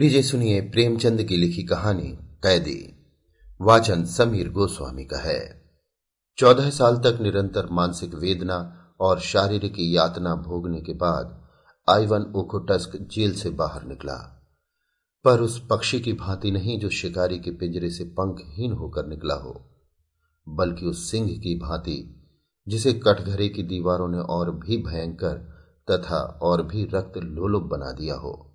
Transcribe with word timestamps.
लीजिए 0.00 0.22
सुनिए 0.22 0.60
प्रेमचंद 0.60 1.22
की 1.22 1.36
लिखी 1.36 1.62
कहानी, 1.62 2.08
कैदी। 2.42 3.06
वाचन 3.60 4.04
समीर 4.04 4.50
गोस्वामी 4.50 5.04
का 5.04 5.18
है। 5.18 5.70
चौदह 6.38 6.70
साल 6.70 6.96
तक 6.96 7.18
निरंतर 7.20 7.68
मानसिक 7.72 8.14
वेदना 8.14 8.88
और 9.00 9.20
शारीरिक 9.20 9.74
यातना 9.78 10.34
भोगने 10.34 10.80
के 10.80 10.94
बाद 10.94 11.48
आइवन 11.90 12.22
ओकोटस्क 12.22 12.96
जेल 12.96 13.34
से 13.34 13.50
बाहर 13.50 13.84
निकला। 13.84 14.48
पर 15.24 15.40
उस 15.40 15.66
पक्षी 15.70 16.00
की 16.00 16.12
भांति 16.12 16.50
नहीं 16.50 16.80
जो 16.80 16.88
शिकारी 16.88 17.38
के 17.38 17.50
पिंजरे 17.50 17.90
से 17.90 18.04
पंखहीन 18.04 18.72
होकर 18.72 19.06
निकला 19.06 19.34
हो, 19.34 19.70
बल्कि 20.48 20.86
उस 20.86 21.10
सिंह 21.10 21.28
की 21.28 21.58
भांति, 21.58 22.26
जिसे 22.68 22.92
कटघरे 22.92 23.48
की 23.48 23.62
दीवारों 23.62 24.08
ने 24.08 24.18
और 24.18 24.50
भी 24.50 24.76
भयंकर 24.76 25.34
तथा 25.90 26.38
और 26.42 26.62
भी 26.62 26.84
रक्त 26.84 27.18
लोलुप 27.18 27.62
बना 27.62 27.92
दिया 27.92 28.14
हो। 28.14 28.52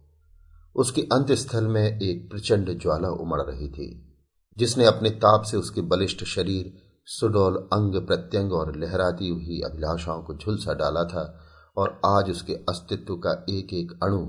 उसके 0.75 1.01
अंत 1.01 1.31
स्थल 1.31 1.67
में 1.67 1.99
एक 1.99 2.29
प्रचंड 2.31 2.79
ज्वाला 2.79 3.09
उमड़ 3.09 3.41
रही 3.41 3.69
थी, 3.69 4.17
जिसने 4.57 4.85
अपने 4.85 5.09
ताप 5.09 5.41
से 5.41 5.57
उसके 5.57 5.81
बलिष्ठ 5.81 6.23
शरीर, 6.23 6.73
सुडौल 7.05 7.55
अंग 7.73 8.07
प्रत्यंग 8.07 8.53
और 8.53 8.75
लहराती 8.75 9.29
हुई 9.29 9.61
अभिलाषाओं 9.61 10.23
को 10.23 10.35
झुलसा 10.35 10.73
डाला 10.73 11.03
था 11.03 11.39
और 11.77 12.01
आज 12.05 12.29
उसके 12.29 12.53
अस्तित्व 12.53 13.15
का 13.15 13.45
एक 13.49 13.73
एक 13.73 13.99
अणु 14.03 14.27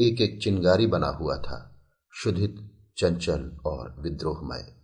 एक 0.00 0.20
एक 0.20 0.42
चिंगारी 0.42 0.86
बना 0.86 1.08
हुआ 1.08 1.36
था 1.36 1.86
शुद्धित 2.12 2.70
चंचल 2.96 3.58
और 3.66 3.94
विद्रोहमय। 3.98 4.74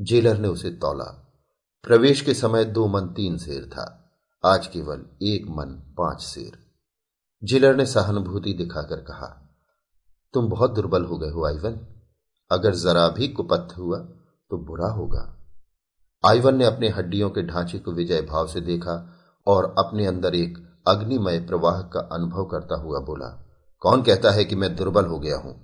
जेलर 0.00 0.38
ने 0.38 0.48
उसे 0.48 0.70
तोला। 0.70 1.22
प्रवेश 1.84 2.20
के 2.20 2.34
समय 2.34 2.64
दो 2.64 2.86
मन 2.86 3.00
तीन 3.00 3.38
शेर 3.38 3.64
था, 3.64 4.10
आज 4.44 4.66
केवल 4.66 5.02
एक 5.22 5.46
मन 5.48 5.94
पाँच 5.98 6.20
शेर। 6.20 6.52
जेलर 7.44 7.76
ने 7.76 7.86
सहानुभूति 7.86 8.52
दिखाकर 8.52 8.96
कहा 8.96 9.42
तुम 10.34 10.48
बहुत 10.48 10.70
दुर्बल 10.70 11.04
हो 11.04 11.18
गए 11.18 11.30
हो, 11.30 11.44
आइवन। 11.46 11.78
अगर 12.50 12.74
जरा 12.74 13.08
भी 13.08 13.28
कुपथ 13.28 13.76
हुआ 13.78 13.98
तो 13.98 14.58
बुरा 14.58 14.88
होगा। 14.88 15.32
आइवन 16.24 16.56
ने 16.56 16.64
अपने 16.64 16.88
हड्डियों 16.88 17.30
के 17.30 17.42
ढांचे 17.42 17.78
को 17.78 17.92
विजय 17.92 18.20
भाव 18.22 18.46
से 18.46 18.60
देखा 18.60 18.94
और 19.46 19.74
अपने 19.78 20.06
अंदर 20.06 20.34
एक 20.34 20.58
अग्निमय 20.88 21.38
प्रवाह 21.40 21.80
का 21.82 22.00
अनुभव 22.12 22.44
करता 22.44 22.76
हुआ 22.76 23.00
बोला, 23.00 23.28
कौन 23.82 24.02
कहता 24.02 24.30
है 24.30 24.44
कि 24.44 24.56
मैं 24.56 24.74
दुर्बल 24.76 25.06
हो 25.06 25.18
गया 25.18 25.36
हूँ? 25.36 25.54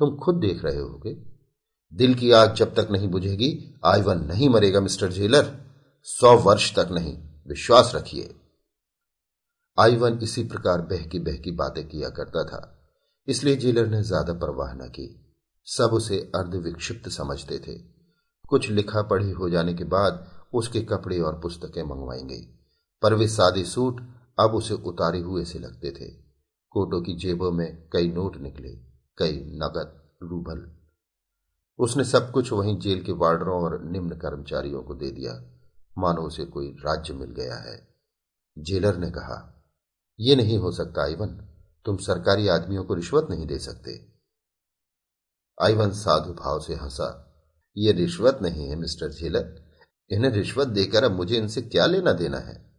तुम 0.00 0.16
खुद 0.16 0.36
देख 0.36 0.64
रहे 0.64 0.80
होगे। 0.80 1.14
दिल 1.92 2.14
की 2.14 2.30
आग 2.32 2.54
जब 2.54 2.74
तक 2.74 2.88
नहीं 2.90 3.08
बुझेगी, 3.08 3.80
आइवन 3.84 4.24
नहीं 4.24 4.48
मरेगा, 4.48 4.80
मिस्टर 4.80 5.12
जेलर 5.12 5.52
सौ 6.08 6.36
वर्ष 6.38 6.74
तक 6.76 6.88
नहीं, 6.92 7.16
विश्वास 7.48 7.92
रखिए। 7.94 8.34
आइवन 9.78 10.18
इसी 10.22 10.44
प्रकार 10.44 10.80
बहकी 10.82 11.18
बहकी 11.18 11.50
बातें 11.50 11.86
किया 11.88 12.08
करता 12.10 12.44
था। 12.44 12.70
इसलिए 13.28 13.56
जेलर 13.56 13.86
ने 13.86 14.02
ज़्यादा 14.02 14.32
परवाह 14.32 14.72
न 14.74 14.88
की। 14.88 15.08
सब 15.66 15.90
उसे 15.92 16.18
अर्ध 16.34 16.54
विक्षिप्त 16.54 17.08
समझते 17.08 17.58
थे। 17.58 17.78
कुछ 18.48 18.70
लिखा 18.70 19.02
पढ़ी 19.02 19.30
हो 19.30 19.48
जाने 19.50 19.74
के 19.74 19.84
बाद 19.84 20.26
उसके 20.54 20.80
कपड़े 20.80 21.20
और 21.20 21.38
पुस्तकें 21.40 21.82
मंगवाई 21.82 22.22
गई। 22.22 22.42
पर 23.02 23.14
वे 23.14 23.28
सादे 23.28 23.64
सूट 23.64 24.00
अब 24.38 24.54
उसे 24.54 24.74
उतारे 24.74 25.20
हुए 25.20 25.44
से 25.44 25.58
लगते 25.58 25.90
थे। 25.90 26.10
कोटों 26.72 27.00
की 27.02 27.14
जेबों 27.14 27.50
में 27.52 27.88
कई 27.92 28.08
नोट 28.08 28.36
निकले, 28.36 28.70
कई 29.18 29.40
नगद 29.54 30.00
रूबल। 30.22 30.64
उसने 31.78 32.04
सब 32.04 32.30
कुछ 32.30 32.52
वहीं 32.52 32.78
जेल 32.78 33.02
के 33.02 33.12
वार्डरों 33.12 33.60
और 33.62 33.82
निम्न 33.84 34.16
कर्मचारियों 34.16 34.82
को 34.82 34.94
दे 34.94 35.10
दिया। 35.10 35.32
मानो 35.98 36.22
उसे 36.22 36.44
कोई 36.44 36.68
राज्य 36.80 37.14
मिल 37.14 37.30
गया 37.30 37.56
है। 37.56 37.76
जेलर 38.56 38.96
ने 38.96 39.10
कहा 39.10 39.38
यह 40.18 40.36
नहीं 40.36 40.58
हो 40.58 40.70
सकता 40.72 41.02
आइवन 41.02 41.36
तुम 41.84 41.96
सरकारी 41.96 42.48
आदमियों 42.48 42.84
को 42.84 42.94
रिश्वत 42.94 43.26
नहीं 43.30 43.46
दे 43.46 43.58
सकते। 43.58 44.12
आईवन 45.62 45.90
साधु 45.90 46.32
भाव 46.32 46.60
से 46.60 46.74
हंसा, 46.74 47.34
ये 47.76 47.92
रिश्वत 47.92 48.38
नहीं 48.42 48.68
है, 48.68 48.76
मिस्टर 48.76 49.08
झेलर। 49.08 49.64
इन्हें 50.10 50.30
रिश्वत 50.30 50.68
देकर 50.68 51.04
अब 51.04 51.12
मुझे 51.12 51.36
इनसे 51.36 51.62
क्या 51.62 51.86
लेना 51.86 52.12
देना 52.12 52.38
है? 52.38 52.74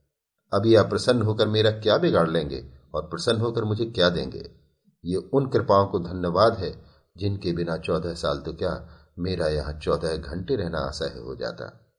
अब 0.53 0.66
ये 0.66 0.75
अप्रसन्न 0.75 1.21
होकर 1.21 1.47
मेरा 1.47 1.71
क्या 1.71 1.97
बिगाड़ 1.97 2.29
लेंगे 2.29 2.73
और 2.95 3.07
प्रसन्न 3.07 3.41
होकर 3.41 3.63
मुझे 3.63 3.85
क्या 3.85 4.09
देंगे? 4.09 4.51
ये 5.05 5.16
उन 5.16 5.49
कृपाओं 5.49 5.87
को 5.87 5.99
धन्यवाद 5.99 6.57
है, 6.57 6.85
जिनके 7.17 7.51
बिना 7.51 7.77
चौदह 7.77 8.13
साल 8.13 8.39
तो 8.39 8.53
क्या 8.53 8.89
मेरा 9.19 9.47
यहाँ 9.47 9.79
चौदह 9.79 10.17
घंटे 10.17 10.55
रहना 10.55 10.79
असह्य 10.79 11.19
हो 11.19 11.35
जाता? 11.35 11.91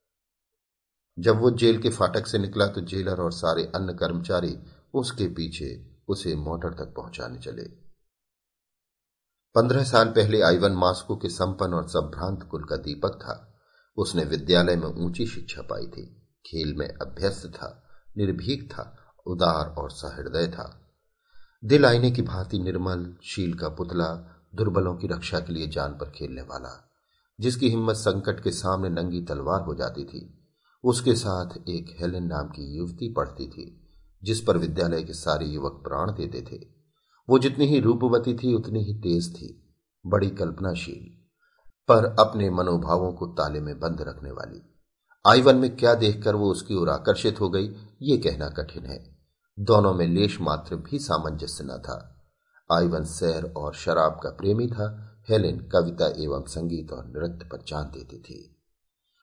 जब 1.19 1.41
वो 1.41 1.50
जेल 1.50 1.83
के 1.83 1.91
फाटक 1.91 2.27
से 2.27 2.38
निकला 2.38 2.67
तो 2.67 2.81
जेलर 2.81 3.21
और 3.21 3.33
सारे 3.33 3.65
अन्य 3.75 3.94
कर्मचारी 3.94 4.59
उसके 4.94 5.28
पीछे 5.28 5.96
उसे 6.09 6.37
मोटर 6.37 6.71
तक 6.71 6.94
पहुँचाने 6.97 7.39
चले। 7.39 7.87
पंद्रह 9.55 9.84
साल 9.84 10.09
पहले 10.09 10.43
आइवन 10.43 10.72
मास्को 10.72 11.17
के 11.17 11.28
संपन्न 11.28 11.75
और 11.75 11.89
संभ्रांत 11.89 12.43
कुल 12.43 12.65
का 12.65 12.77
दीपक 12.77 13.11
था। 13.11 13.53
उसने 13.97 14.25
विद्यालय 14.25 14.77
में 14.77 14.89
ऊँची 14.89 15.27
शिक्षा 15.27 15.62
पाई 15.62 15.87
थी। 15.87 16.22
खेल 16.47 16.75
में 16.75 16.89
अभ्यस्त 16.89 17.47
था, 17.47 17.83
निर्भीक 18.17 18.72
था, 18.72 19.15
उदार 19.27 19.67
और 19.67 19.91
सहृदय 19.91 20.47
था। 20.47 20.83
दिल 21.65 21.87
आईने 21.87 22.11
की 22.11 22.23
भांति 22.23 22.59
निर्मल, 22.59 23.17
शील 23.25 23.55
का 23.55 23.69
पुतला, 23.69 24.33
दुर्बलों 24.55 24.97
की 24.97 25.06
रक्षा 25.06 25.41
के 25.41 25.53
लिए 25.53 25.67
जान 25.67 25.93
पर 25.93 26.11
खेलने 26.11 26.43
वाला, 26.43 26.91
जिसकी 27.41 27.69
हिम्मत 27.69 27.97
संकट 27.97 28.43
के 28.43 28.50
सामने 28.50 28.88
नंगी 28.88 29.25
तलवार 29.25 29.61
हो 29.61 29.75
जाती 29.75 30.05
थी, 30.05 30.49
उसके 30.84 31.15
साथ 31.15 31.69
एक 31.69 31.97
हेलेन 32.00 32.25
नाम 32.25 32.49
की 32.49 32.77
युवती 32.77 33.12
पढ़ती 33.12 33.49
थी। 33.49 33.86
जिस 34.26 34.41
पर 34.41 34.59
विद्यालय 34.59 35.03
के 35.03 35.12
सारे 35.12 35.47
युवक 35.47 35.72
प्राण 35.72 36.10
देते 36.10 36.42
थे। 36.42 36.66
वो 37.28 37.38
जितनी 37.38 37.66
ही 37.66 37.81
रूपवती 37.81 38.34
थी, 38.34 38.54
उतनी 38.54 38.84
ही 38.84 38.94
तेज 38.94 39.34
थी, 39.34 39.75
बड़ी 40.06 40.31
कल्पनाशील, 40.31 41.04
पर 41.88 42.04
अपने 42.20 42.50
मनोभावों 42.50 43.12
को 43.12 43.26
ताले 43.26 43.60
में 43.60 43.78
बंद 43.81 44.00
रखने 44.00 44.31
वाली। 44.31 44.62
आईवन 45.26 45.56
में 45.56 45.76
क्या 45.76 45.94
देखकर 45.94 46.34
वो 46.34 46.50
उसकी 46.50 46.75
ओर 46.75 46.88
आकर्षित 46.88 47.41
हो 47.41 47.48
गई, 47.48 47.69
ये 48.03 48.16
कहना 48.19 48.48
कठिन 48.48 48.87
है। 48.87 49.16
दोनों 49.59 49.94
में 49.94 50.06
लेश 50.06 50.41
मात्र 50.41 50.76
भी 50.76 50.98
सामंजस्य 50.98 51.64
न 51.64 51.69
था। 51.69 52.25
आईवन 52.72 53.04
सैर 53.04 53.53
और 53.56 53.75
शराब 53.75 54.20
का 54.22 54.31
प्रेमी 54.31 54.66
था, 54.66 55.19
हेलेन 55.31 55.58
कविता 55.72 56.06
एवं 56.06 56.44
संगीत 56.47 56.93
और 56.93 57.06
नृत्य 57.06 57.48
पर 57.53 57.64
जान 57.69 57.84
देती 57.84 58.19
थी। 58.19 58.56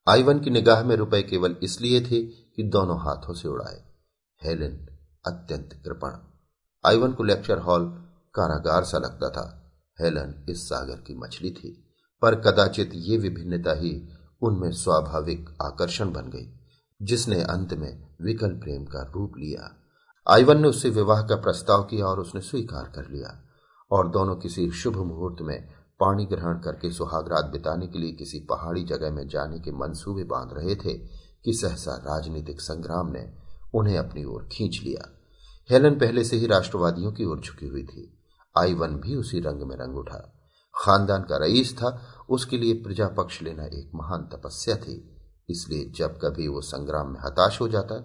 आईवन 0.10 0.40
की 0.40 0.50
निगाह 0.50 0.84
में 0.84 0.96
रुपए 0.96 1.22
केवल 1.24 1.56
इसलिए 1.64 2.02
थे 2.02 2.24
कि 2.24 2.64
दोनों 2.64 3.00
हाथों 3.00 3.34
से 3.34 3.48
उड़ाए। 3.48 3.84
हेलेन 4.44 4.90
अत्यंत 5.26 5.70
कृपण। 5.86 6.12
आइवन 6.86 7.14
को 7.14 7.24
लेक्चर 7.24 7.60
हॉल 7.60 7.86
कारागार 8.36 8.84
सा 8.84 8.98
लगता 8.98 9.30
था। 9.30 9.74
हेलन 10.02 10.46
इस 10.50 10.70
सागर 10.70 10.96
की 10.96 11.18
मछली 11.18 11.52
थी, 11.52 11.88
पर 12.22 12.36
कदाचित 12.36 12.92
ये 12.94 13.18
विभिन्नता 13.18 13.74
ही 13.74 14.10
उनमें 14.42 14.72
स्वाभाविक 14.72 15.50
आकर्षण 15.62 16.12
बन 16.12 16.30
गई, 16.30 16.60
जिसने 17.02 17.44
अंत 17.44 17.74
में 17.74 18.16
विकल 18.22 18.50
प्रेम 18.50 18.86
का 18.86 19.12
रूप 19.16 19.34
लिया। 19.38 19.82
आइवन 20.30 20.62
ने 20.62 20.68
उससे 20.68 20.90
विवाह 20.90 21.22
का 21.22 21.36
प्रस्ताव 21.36 21.84
किया 21.84 22.06
और 22.06 22.20
उसने 22.20 22.42
स्वीकार 22.42 22.84
कर 22.84 23.10
लिया, 23.10 23.44
और 23.92 24.10
दोनों 24.10 24.36
किसी 24.36 24.72
शुभ 24.72 24.98
मुहूर्त 24.98 25.42
में 25.42 25.68
पानी 26.00 26.26
ग्रहण 26.26 26.60
करके 26.60 26.92
सुहागरात 26.92 27.46
बिताने 27.46 27.88
के 27.88 28.00
लिए 28.00 28.12
किसी 28.12 28.40
पहाड़ी 28.40 28.84
जगह 28.84 29.12
में 29.12 29.28
जाने 29.28 29.60
के 29.60 29.72
मंसूबे 29.72 30.24
बाँध 30.24 30.50
रहे 30.54 30.76
थे 30.76 30.98
कि 31.44 31.54
सहसा 31.54 31.96
राजनीतिक 31.96 32.62
संग्राम 32.62 33.12
ने 33.12 33.34
उन्हें 33.74 33.98
अपनी 33.98 34.24
ओर 34.24 34.50
खींच 34.52 34.82
लिया। 34.84 35.13
हेलन 35.70 35.96
पहले 35.96 36.24
से 36.24 36.38
ही 36.38 36.48
राष्ट्रवादियों 36.48 37.12
की 37.12 37.26
ओर 37.26 37.40
झुकी 37.40 37.68
हुई 37.68 37.84
थी। 37.84 38.02
आईवन 38.56 38.96
भी 38.96 39.16
उसी 39.16 39.40
रंग 39.40 39.62
में 39.62 39.76
रंग 39.78 39.98
उठा। 39.98 40.18
खानदान 40.76 41.22
का 41.22 41.38
रईस 41.38 41.74
था, 41.78 42.00
उसके 42.30 42.58
लिए 42.58 42.74
प्रजा 42.74 43.08
पक्ष 43.08 43.42
लेना 43.42 43.66
एक 43.66 43.92
महान 43.96 44.28
तपस्या 44.34 44.76
थी। 44.76 44.96
इसलिए 45.50 45.90
जब 45.90 46.18
कभी 46.18 46.48
वो 46.48 46.62
संग्राम 46.62 47.08
में 47.08 47.20
हताश 47.20 47.60
हो 47.62 47.68
जाता 47.68 48.00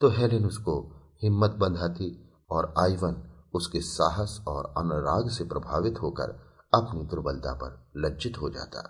तो 0.00 0.08
हेलेन 0.08 0.46
उसको 0.46 0.74
हिम्मत 1.22 1.50
बंधाती 1.50 2.08
और 2.50 2.74
आईवन 2.78 3.22
उसके 3.54 3.80
साहस 3.80 4.40
और 4.48 4.72
अनुराग 4.78 5.30
से 5.30 5.44
प्रभावित 5.44 5.98
होकर 6.02 6.30
अपनी 6.74 7.04
दुर्बलता 7.04 7.52
पर 7.54 7.90
लज्जित 7.96 8.40
हो 8.40 8.50
जाता। 8.50 8.82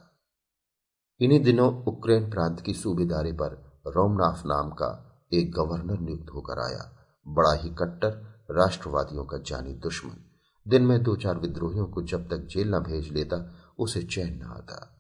इन्हीं 1.21 1.41
दिनों 1.41 1.85
उक्रेन 1.85 2.31
प्रांत 2.31 2.61
की 2.61 2.75
सूबेदारी 2.75 3.33
पर 3.33 3.83
रोमनाफ 3.87 4.43
नाम 4.47 4.71
का 4.71 4.91
एक 5.33 5.53
गवर्नर 5.53 6.01
नियुक्त 6.01 6.31
होकर 6.35 6.59
आया। 6.59 7.00
बड़ा 7.31 7.53
ही 7.55 7.71
कट्टर, 7.71 8.13
राष्ट्रवादियों 8.51 9.25
का 9.25 9.39
जानी 9.39 9.73
दुश्मन। 9.75 10.17
दिन 10.67 10.83
में 10.83 11.03
दो 11.03 11.17
चार 11.17 11.39
विद्रोहियों 11.39 11.87
को 11.87 12.03
जब 12.03 12.29
तक 12.29 12.47
जेल 12.47 12.75
न 12.75 12.79
भेज 12.79 13.13
लेता, 13.13 13.39
उसे 13.79 14.03
चैन 14.03 14.39
न 14.39 14.43
आता। 14.43 14.97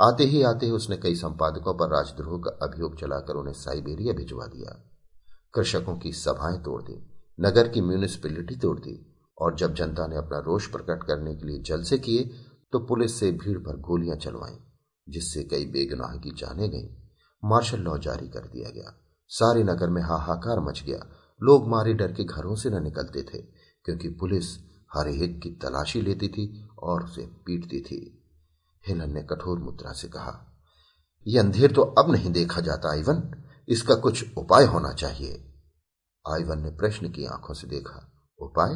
आते 0.00 0.24
ही 0.24 0.42
आते 0.42 0.66
ही 0.66 0.72
उसने 0.72 0.96
कई 0.96 1.14
संपादकों 1.14 1.74
पर 1.74 1.88
राजद्रोह 1.88 2.38
का 2.38 2.50
अभियोग 2.62 2.98
चलाकर 3.00 3.34
उन्हें 3.34 3.54
साइबेरिया 3.54 4.12
भिजवा 4.12 4.46
दिया। 4.46 4.72
कृषकों 5.54 5.96
की 5.96 6.12
सभाएँ 6.12 6.58
तोड़ 6.58 6.82
दी, 6.82 6.96
नगर 7.40 7.68
की 7.68 7.80
म्यूनिसिपैलिटी 7.80 8.56
तोड़ 8.56 8.78
दी, 8.78 8.96
और 9.38 9.54
जब 9.54 9.74
जनता 9.74 10.06
ने 10.06 10.16
अपना 10.16 10.38
रोष 10.38 10.66
प्रकट 10.66 11.04
करने 11.04 11.34
के 11.34 11.46
लिए 11.46 11.58
जलसे 11.58 11.98
किए 11.98 12.24
तो 12.72 12.78
पुलिस 12.78 13.18
से 13.20 13.30
भीड़ 13.32 13.58
पर 13.58 13.76
गोलियाँ 13.80 14.16
चलवाई, 14.16 14.56
जिससे 15.08 15.42
कई 15.44 15.64
बेगुनाह 15.66 16.16
की 16.16 16.30
जाने 16.30 16.68
गई। 16.68 16.88
मार्शल 17.44 17.80
लॉ 17.80 17.96
जारी 17.98 18.28
कर 18.28 18.46
दिया 18.46 18.70
गया। 18.70 18.94
सारे 19.30 19.62
नगर 19.64 19.90
में 19.90 20.02
हाहाकार 20.02 20.60
मच 20.60 20.82
गया 20.86 21.06
लोग 21.42 21.68
मारे 21.68 21.94
डर 21.94 22.12
के 22.12 22.24
घरों 22.24 22.54
से 22.56 22.70
न 22.70 22.82
निकलते 22.82 23.22
थे, 23.22 23.38
क्योंकि 23.84 24.08
पुलिस 24.08 24.56
हर 24.94 25.08
एक 25.08 25.40
की 25.42 25.50
तलाशी 25.50 26.02
लेती 26.02 26.28
थी 26.28 26.68
और 26.78 27.04
उसे 27.04 27.22
पीटती 27.46 27.80
थी। 27.80 28.26
हेलन 28.88 29.12
ने 29.12 29.22
कठोर 29.22 29.58
मुद्रा 29.58 29.92
से 29.92 30.08
कहा 30.08 30.50
यह 31.26 31.42
अंधेर 31.42 31.72
तो 31.72 31.82
अब 31.82 32.10
नहीं 32.10 32.32
देखा 32.32 32.60
जाता, 32.60 32.90
आइवन। 32.90 33.44
इसका 33.68 33.94
कुछ 33.94 34.36
उपाय 34.38 34.64
होना 34.64 34.92
चाहिए। 34.92 35.32
आइवन 36.24 36.62
ने 36.62 36.70
प्रश्न 36.70 37.10
की 37.10 37.24
आँखों 37.24 37.54
से 37.54 37.66
देखा, 37.66 38.26
उपाय? 38.38 38.74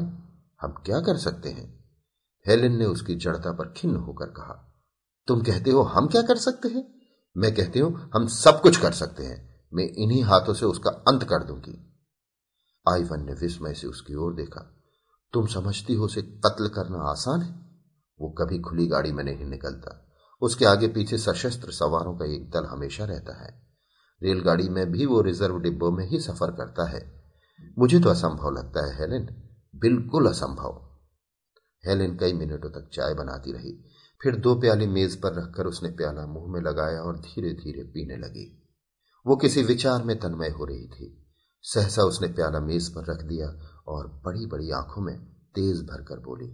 हम 0.61 0.73
क्या 0.87 1.01
कर 1.01 1.17
सकते 1.17 1.49
हैं? 1.49 1.67
हेलेन 2.47 2.77
ने 2.77 2.85
उसकी 2.85 3.15
जड़ता 3.15 3.53
पर 3.53 3.73
खिन्न 3.77 3.97
होकर 3.97 4.27
कहा, 4.27 4.55
तुम 5.29 5.43
कहते 5.43 5.71
हो 5.71 5.83
हम 5.83 6.07
क्या 6.07 6.23
कर 6.23 6.37
सकते 6.37 6.69
हैं? 6.69 6.85
मैं 7.37 7.55
कहती 7.55 7.79
हूँ, 7.79 8.11
हम 8.15 8.27
सब 8.27 8.61
कुछ 8.61 8.77
कर 8.77 8.93
सकते 8.93 9.25
हैं। 9.25 9.67
मैं 9.73 9.85
इन्हीं 9.85 10.23
हाथों 10.23 10.55
से 10.55 10.67
उसका 10.67 10.91
अंत 10.91 11.25
कर 11.25 11.45
दूँगी। 11.45 11.88
आईवन 12.93 13.25
ने 13.25 13.33
विस्मय 13.33 13.75
से 13.75 13.87
उसकी 13.87 14.15
ओर 14.15 14.35
देखा। 14.35 14.75
तुम 15.33 15.47
समझती 15.47 15.95
हो 15.95 16.05
उसे 16.05 16.23
कत्ल 16.23 16.69
करना 16.69 16.99
आसान 16.99 17.43
है? 17.43 17.69
वो 18.21 18.31
कभी 18.31 18.59
खुली 18.59 18.87
गाड़ी 18.87 19.13
में 19.13 19.25
नहीं 19.25 19.45
निकलता। 19.45 20.05
उसके 20.41 20.65
आगे 20.65 20.89
पीछे 20.89 21.19
सशस्त्र 21.19 21.73
सवारों 21.73 22.19
का 22.19 22.25
एक 22.25 22.51
दल 22.51 22.65
हमेशा 22.65 23.05
रहता 23.05 23.45
है। 23.45 23.69
रेलगाड़ी 24.23 24.69
में 24.69 24.93
भी 24.93 25.07
वो 25.07 25.21
रिज़र्व 25.21 25.59
डिब्बों 25.59 25.91
में 25.91 26.09
ही 26.09 26.21
सफ़र 26.21 26.51
करता 26.51 26.85
है। 26.85 27.33
मुझे 27.79 28.01
तो 28.01 28.11
असंभव 28.11 28.51
लगता 28.51 28.87
है, 28.87 29.01
हेलेन। 29.01 29.49
बिल्कुल 29.77 30.27
असंभव। 30.27 30.89
हेलेन 31.87 32.17
कई 32.17 32.33
मिनटों 32.33 32.71
तक 32.71 32.91
चाय 32.93 33.15
बनाती 33.15 33.53
रही। 33.53 33.85
फिर 34.23 34.37
दो 34.37 34.55
प्याले 34.55 34.87
मेज 34.87 35.21
पर 35.21 35.35
रखकर 35.35 35.67
उसने 35.67 35.89
प्याला 35.89 36.27
मुँह 36.27 36.53
में 36.53 36.61
लगाया 36.61 37.01
और 37.03 37.19
धीरे 37.19 37.53
धीरे 37.53 37.83
पीने 37.83 38.17
लगी। 38.17 38.69
वो 39.27 39.37
किसी 39.37 39.63
विचार 39.63 40.05
में 40.05 40.19
तन्मय 40.19 40.49
हो 40.49 40.65
रही 40.65 40.89
थी। 40.89 41.18
सहसा 41.65 42.03
उसने 42.03 42.29
प्याला 42.29 42.61
मेज 42.61 42.89
पर 42.89 43.05
रख 43.05 43.23
दिया 43.23 43.49
और 43.87 44.07
बड़ी 44.25 44.47
बड़ी 44.47 44.71
आँखों 44.71 45.03
में 45.03 45.17
तेज 45.55 45.81
भरकर 45.83 46.19
बोली, 46.19 46.51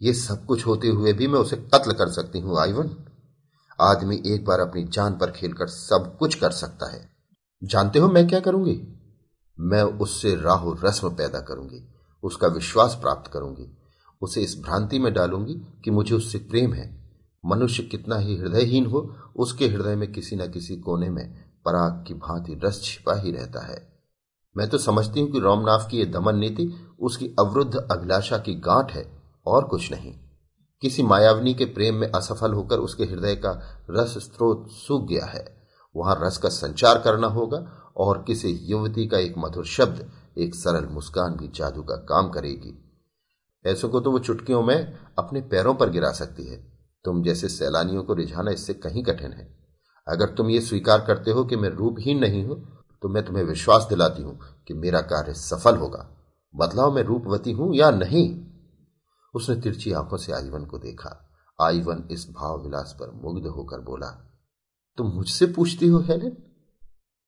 ये 0.00 0.12
सब 0.14 0.44
कुछ 0.46 0.66
होते 0.66 0.88
हुए 0.88 1.12
भी 1.12 1.26
मैं 1.26 1.40
उसे 1.40 1.56
कत्ल 1.56 1.92
कर 1.92 2.10
सकती 2.12 2.40
हूँ 2.40 2.58
आईवन 2.60 2.90
आदमी 3.78 4.22
एक 4.26 4.44
बार 4.44 4.60
अपनी 4.60 4.84
जान 4.84 5.16
पर 5.18 5.30
खेलकर 5.30 5.66
सब 5.66 6.16
कुछ 6.18 6.34
कर 6.34 6.50
सकता 6.50 6.90
है। 6.92 7.08
जानते 7.62 7.98
हो 7.98 8.08
मैं 8.08 8.26
क्या 8.28 8.40
करूँगी? 8.40 8.80
मैं 9.58 9.82
उससे 9.82 10.34
राहु 10.36 10.74
रस्म 10.84 11.10
पैदा 11.10 11.40
करूँगी, 11.40 11.82
उसका 12.22 12.48
विश्वास 12.48 12.98
प्राप्त 13.02 13.30
करूँगी, 13.32 13.66
उसे 14.22 14.42
इस 14.42 14.56
भ्रांति 14.58 14.98
में 14.98 15.12
डालूँगी 15.14 15.54
कि 15.84 15.90
मुझे 15.90 16.14
उससे 16.14 16.38
प्रेम 16.40 16.74
है। 16.74 16.88
मनुष्य 17.44 17.82
कितना 17.82 18.16
ही 18.16 18.36
हृदयहीन 18.36 18.86
हो, 18.86 19.00
उसके 19.36 19.68
हृदय 19.68 19.96
में 19.96 20.12
किसी 20.12 20.36
न 20.36 20.50
किसी 20.50 20.76
कोने 20.76 21.10
में 21.10 21.26
पराग 21.66 22.04
की 22.08 22.14
भांति 22.14 22.60
रस 22.64 22.80
छिपा 22.82 23.14
ही 23.14 23.32
रहता 23.32 23.66
है। 23.66 23.93
मैं 24.56 24.68
तो 24.68 24.78
समझती 24.78 25.20
हूँ 25.20 25.30
कि 25.32 25.38
रोमनाथ 25.38 25.90
की 25.90 25.98
यह 25.98 26.04
दमन 26.04 26.36
नीति 26.36 26.72
उसकी 27.00 27.26
अवरुद्ध 27.38 27.88
अभिलाषा 27.90 28.38
की 28.38 28.54
गांठ 28.54 28.92
है, 28.92 29.22
और 29.46 29.64
कुछ 29.64 29.92
नहीं। 29.92 30.12
किसी 30.82 31.02
मायावनी 31.02 31.54
के 31.54 31.64
प्रेम 31.64 31.94
में 31.94 32.10
असफल 32.10 32.52
होकर 32.52 32.78
उसके 32.78 33.04
हृदय 33.04 33.34
का 33.36 33.84
रस 33.90 34.14
स्त्रोत 34.18 34.66
सूख 34.68 35.08
गया 35.08 35.24
है। 35.24 35.44
वहाँ 35.96 36.18
रस 36.22 36.38
का 36.38 36.48
संचार 36.48 36.98
करना 36.98 37.26
होगा, 37.26 37.90
और 37.96 38.24
किसी 38.26 38.48
युवती 38.48 39.06
का 39.06 39.18
एक 39.18 39.34
मधुर 39.38 39.66
शब्द, 39.66 40.10
एक 40.38 40.54
सरल 40.54 40.86
मुस्कान 40.86 41.36
भी 41.36 41.48
जादू 41.48 41.82
का 41.82 41.96
काम 41.96 42.28
करेगी। 42.28 42.80
ऐसों 43.66 43.88
को 43.88 44.00
तो 44.00 44.10
वो 44.10 44.18
चुटकियों 44.18 44.62
में 44.62 44.98
अपने 45.18 45.40
पैरों 45.40 45.74
पर 45.74 45.90
गिरा 45.90 46.12
सकती 46.12 46.46
है। 46.46 46.56
तुम 47.04 47.22
जैसे 47.22 47.48
सैलानियों 47.48 48.02
को 48.02 48.14
रिझाना 48.14 48.50
इससे 48.50 48.74
कहीं 48.74 49.02
कठिन 49.04 49.32
है। 49.32 49.56
अगर 50.08 50.26
तुम 50.26 50.50
ये 50.50 50.60
स्वीकार 50.60 51.00
करते 51.00 51.30
हो 51.30 51.44
कि 51.44 51.56
मैं 51.56 51.68
रूपहीन 51.68 52.18
नहीं 52.18 52.44
हूँ 52.44 52.73
तो 53.04 53.08
मैं 53.08 53.24
तुम्हें 53.24 53.42
विश्वास 53.44 53.86
दिलाती 53.88 54.22
हूँ 54.22 54.38
कि 54.68 54.74
मेरा 54.74 55.00
कार्य 55.02 55.32
सफल 55.34 55.76
होगा। 55.76 56.06
बदलाव 56.54 56.94
में 56.94 57.02
रूपवती 57.02 57.52
हूँ 57.52 57.74
या 57.74 57.90
नहीं? 57.90 58.24
उसने 59.34 59.56
तिरछी 59.56 59.92
आँखों 59.92 60.16
से 60.16 60.32
आईवन 60.32 60.64
को 60.64 60.78
देखा। 60.78 61.10
आईवन 61.58 62.02
इस 62.10 62.26
भाव 62.30 62.62
विलास 62.62 62.96
पर 63.00 63.10
मुग्ध 63.24 63.46
होकर 63.46 63.80
बोला, 63.80 64.06
तुम 64.98 65.06
मुझसे 65.06 65.46
पूछती 65.46 65.86
हो, 65.86 66.00
हेलेन? 66.00 66.36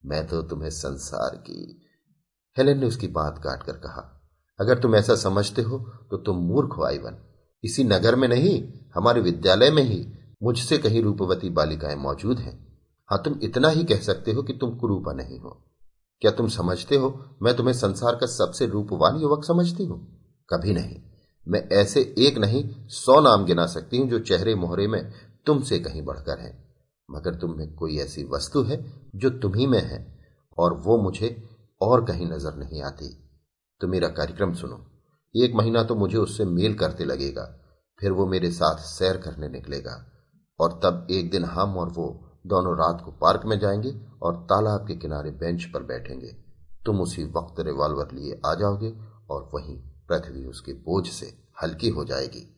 मैं 0.03 0.27
तो 0.27 0.43
तुम्हें 0.43 0.71
संसार 0.71 1.37
की 1.37 1.83
हेलेन 2.57 2.81
ने 2.81 2.87
उसकी 2.87 3.09
बात 3.09 3.41
काट 3.45 3.63
कर 3.63 3.77
कहा, 3.77 4.13
अगर 4.59 4.79
तुम 4.79 4.97
ऐसा 4.97 5.17
समझते 5.17 5.63
हो 5.63 5.79
तो 6.11 6.17
तुम 6.17 6.37
मूर्ख 6.45 6.77
हो, 6.79 6.85
आईवन। 6.85 7.19
इसी 7.65 7.85
नगर 7.85 8.17
में 8.17 8.29
नहीं, 8.29 8.63
हमारे 8.95 9.21
विद्यालय 9.21 9.71
में 9.71 9.83
ही 9.83 10.07
मुझसे 10.43 10.79
कहीं 10.79 11.03
रूपवती 11.03 11.51
बालिकाएँ 11.51 11.97
मौजूद 11.99 12.39
हैं। 12.39 12.65
हाँ 13.11 13.23
तुम 13.25 13.39
इतना 13.43 13.69
ही 13.69 13.85
कह 13.85 14.01
सकते 14.03 14.33
हो 14.33 14.43
कि 14.43 14.53
तुम 14.53 14.77
कुरूपा 14.77 15.13
नहीं 15.13 15.39
हो। 15.41 15.63
क्या 16.21 16.31
तुम 16.31 16.49
समझते 16.49 16.97
हो 16.97 17.25
मैं 17.43 17.57
तुम्हें 17.57 17.75
संसार 17.75 18.15
का 18.15 18.27
सबसे 18.27 18.67
रूपवान 18.67 19.17
युवक 19.17 19.45
समझती 19.45 19.85
हूँ? 19.85 19.99
कभी 20.51 20.73
नहीं। 20.73 20.97
मैं 21.49 21.69
ऐसे 21.69 22.15
एक 22.19 22.39
नहीं, 22.39 22.71
सौ 22.89 23.21
नाम 23.21 23.45
गिना 23.45 23.67
सकती 23.67 23.99
हूँ 23.99 24.09
जो 24.09 24.19
चेहरे 24.19 24.55
मोहरे 24.55 24.87
में 24.89 25.13
तुमसे 25.47 25.79
कहीं 25.79 26.03
बढ़कर 26.03 26.39
है। 26.39 26.67
मगर 27.11 27.35
तुम 27.35 27.57
में 27.57 27.75
कोई 27.75 27.99
ऐसी 27.99 28.25
वस्तु 28.25 28.63
है 28.63 28.93
जो 29.15 29.31
तुम्ही 29.31 29.67
में 29.67 29.83
है, 29.83 30.19
और 30.59 30.75
वो 30.75 31.03
मुझे 31.03 31.49
और 31.81 32.05
कहीं 32.05 32.27
नज़र 32.27 32.55
नहीं 32.55 32.83
आती। 32.83 33.29
तो 33.81 33.89
मेरा 33.89 34.09
कार्यक्रम 34.09 34.55
सुनो। 34.55 34.87
एक 35.37 35.55
महीना 35.55 35.83
तो 35.83 35.95
मुझे 35.95 36.19
उससे 36.19 36.45
मेल 36.45 36.75
करते 36.75 37.05
लगेगा, 37.05 37.61
फिर 38.01 38.13
वो 38.13 38.27
मेरे 38.27 38.51
साथ 38.51 38.77
सैर 38.77 39.17
करने 39.17 39.49
निकलेगा, 39.49 40.13
और 40.61 40.81
तब 40.85 41.07
एक 41.11 41.31
दिन 41.31 41.45
हम 41.45 41.77
और 41.77 41.89
वो 41.89 42.23
दोनों 42.47 42.77
रात 42.77 43.03
को 43.05 43.11
पार्क 43.11 43.43
में 43.45 43.59
जाएँगे 43.59 43.91
और 44.23 44.37
तालाब 44.37 44.87
के 44.89 44.97
किनारे 44.97 45.31
बेंच 45.31 45.65
पर 45.65 45.83
बैठेंगे। 45.83 46.37
तुम 46.87 47.01
उसी 47.01 47.25
वक्त 47.25 47.61
रिवॉल्वर 47.61 48.13
लिए 48.13 48.41
आ 48.47 48.55
जाओगे 48.55 48.91
और 49.31 49.51
वहीं 49.55 49.77
पृथ्वी 50.09 50.45
उसके 50.45 50.73
बोझ 50.73 51.07
से 51.07 51.27
हल्की 51.63 51.89
हो 51.89 52.05
जाएगी। 52.05 52.53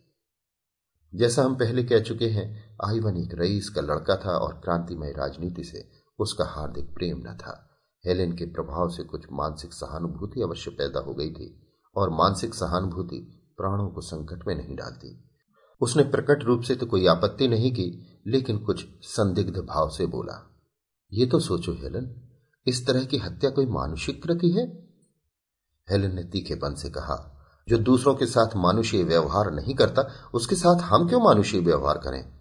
जैसा 1.15 1.43
हम 1.43 1.55
पहले 1.55 1.85
कह 1.85 2.01
चुके 2.01 2.29
हैं 2.29 2.77
आईवन 2.85 3.17
एक 3.17 3.35
रईस 3.35 3.69
का 3.69 3.81
लड़का 3.81 4.17
था 4.17 4.31
और 4.31 4.55
क्रांतिमय 4.55 5.13
राजनीति 5.13 5.65
से 5.65 5.89
उसका 6.19 6.45
हार्दिक 6.45 6.95
प्रेम 6.95 7.19
न 7.19 7.37
था। 7.37 7.65
हेलेन 8.07 8.37
के 8.37 8.45
प्रभाव 8.45 8.89
से 8.89 9.05
कुछ 9.05 9.27
मानसिक 9.33 9.73
सहानुभूति 9.73 10.43
अवश्य 10.43 10.71
पैदा 10.71 11.01
हो 11.01 11.15
गई 11.15 11.31
थी 11.31 11.71
और 11.97 12.11
मानसिक 12.11 12.55
सहानुभूति 12.55 13.17
प्राणों 13.57 13.89
को 13.89 14.01
संकट 14.01 14.47
में 14.47 14.55
नहीं 14.55 14.77
डालती। 14.77 15.25
उसने 15.81 16.03
प्रकट 16.03 16.45
रूप 16.45 16.63
से 16.63 16.75
तो 16.75 16.87
कोई 16.87 17.07
आपत्ति 17.07 17.49
नहीं 17.49 17.73
की, 17.73 18.23
लेकिन 18.27 18.59
कुछ 18.59 18.87
संदिग्ध 19.03 19.59
भाव 19.59 19.91
से 19.91 20.07
बोला 20.07 20.48
ये 21.13 21.27
तो 21.27 21.41
सोचो 21.41 21.73
हेलन, 21.73 22.29
इस 22.67 22.87
तरह 22.87 23.05
की 23.05 23.19
हत्या 23.19 23.51
कोई 23.51 23.67
मानुषिक 23.67 24.23
कृति 24.23 24.51
है? 24.51 24.89
हेलन 25.91 26.15
ने 26.15 26.25
तीखेपन 26.25 26.75
से 26.75 26.91
कहा, 26.91 27.35
जो 27.69 27.79
दूसरों 27.79 28.15
के 28.15 28.27
साथ 28.27 28.57
मानुषीय 28.57 29.03
व्यवहार 29.03 29.53
नहीं 29.53 29.75
करता, 29.75 30.31
उसके 30.35 30.57
साथ 30.57 30.81
हम 30.81 31.09
क्यों 31.09 31.21
मानुषीय 31.21 31.61
व्यवहार 31.61 31.99
करें? 31.99 32.33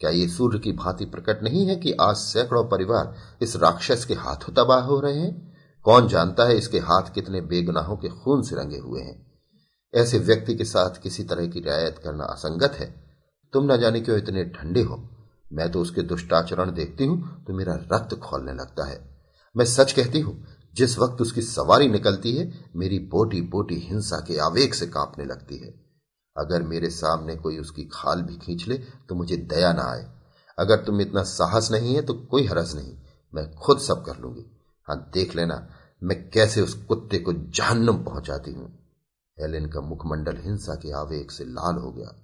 क्या 0.00 0.10
ये 0.10 0.28
सूर्य 0.28 0.58
की 0.58 0.72
भांति 0.72 1.04
प्रकट 1.04 1.42
नहीं 1.42 1.66
है 1.66 1.76
कि 1.76 1.92
आज 1.92 2.16
सैकड़ों 2.16 2.64
परिवार 2.64 3.14
इस 3.42 3.56
राक्षस 3.56 4.04
के 4.04 4.14
हाथों 4.14 4.52
तबाह 4.52 4.80
हो 4.80 5.00
रहे 5.00 5.18
हैं? 5.18 5.56
कौन 5.82 6.08
जानता 6.08 6.44
है 6.44 6.56
इसके 6.56 6.78
हाथ 6.78 7.14
कितने 7.14 7.40
बेगुनाहों 7.40 7.96
के 7.96 8.08
खून 8.08 8.42
से 8.42 8.56
रंगे 8.56 8.78
हुए 8.78 9.00
हैं? 9.00 9.32
ऐसे 9.94 10.18
व्यक्ति 10.18 10.54
के 10.54 10.64
साथ 10.64 11.02
किसी 11.02 11.24
तरह 11.24 11.46
की 11.46 11.60
रियायत 11.60 11.98
करना 11.98 12.24
असंगत 12.24 12.72
है। 12.72 13.04
तुम 13.52 13.72
न 13.72 13.76
जाने 13.76 14.00
क्यों 14.00 14.18
इतने 14.18 14.44
ठंडे 14.44 14.82
हो? 14.82 15.08
मैं 15.54 15.70
तो 15.72 15.80
उसके 15.80 16.02
दुष्टाचरण 16.02 16.72
देखती 16.74 17.06
हूँ 17.06 17.44
तो 17.44 17.54
मेरा 17.54 17.74
रक्त 17.92 18.14
खोलने 18.20 18.52
लगता 18.52 18.86
है। 18.86 18.98
मैं 19.54 19.64
सच 19.64 19.92
कहती 19.92 20.20
हूँ, 20.20 20.34
जिस 20.74 20.98
वक्त 20.98 21.20
उसकी 21.22 21.42
सवारी 21.42 21.88
निकलती 21.88 22.36
है, 22.36 22.52
मेरी 22.76 22.98
बोटी 23.08 23.40
बोटी 23.40 23.74
हिंसा 23.80 24.18
के 24.20 24.38
आवेग 24.38 24.72
से 24.72 24.86
कांपने 24.86 25.24
लगती 25.24 25.58
है। 25.58 25.74
अगर 26.36 26.62
मेरे 26.62 26.90
सामने 26.90 27.36
कोई 27.36 27.58
उसकी 27.58 27.84
खाल 27.92 28.22
भी 28.22 28.36
खींच 28.36 28.66
ले 28.68 28.76
तो 29.08 29.14
मुझे 29.14 29.36
दया 29.36 29.72
ना 29.72 29.82
आए। 29.82 30.04
अगर 30.58 30.84
तुम 30.84 31.00
इतना 31.00 31.22
साहस 31.22 31.70
नहीं 31.72 31.94
है 31.94 32.02
तो 32.02 32.14
कोई 32.30 32.46
हरज 32.46 32.74
नहीं। 32.76 32.96
मैं 33.32 33.50
खुद 33.54 33.78
सब 33.78 34.04
कर 34.04 34.18
लूँगी। 34.18 34.44
हाँ 34.88 34.96
देख 35.14 35.34
लेना, 35.36 35.66
मैं 36.02 36.30
कैसे 36.30 36.60
उस 36.60 36.74
कुत्ते 36.84 37.18
को 37.18 37.32
जहन्नम 37.32 38.02
पहुंचाती 38.04 38.52
हूँ। 38.52 38.68
एलिन 39.38 39.66
का 39.66 39.80
मुखमंडल 39.80 40.36
हिंसा 40.36 40.74
के 40.74 40.92
आवेग 40.92 41.30
से 41.30 41.44
लाल 41.44 41.76
हो 41.76 41.90
गया। 41.92 42.14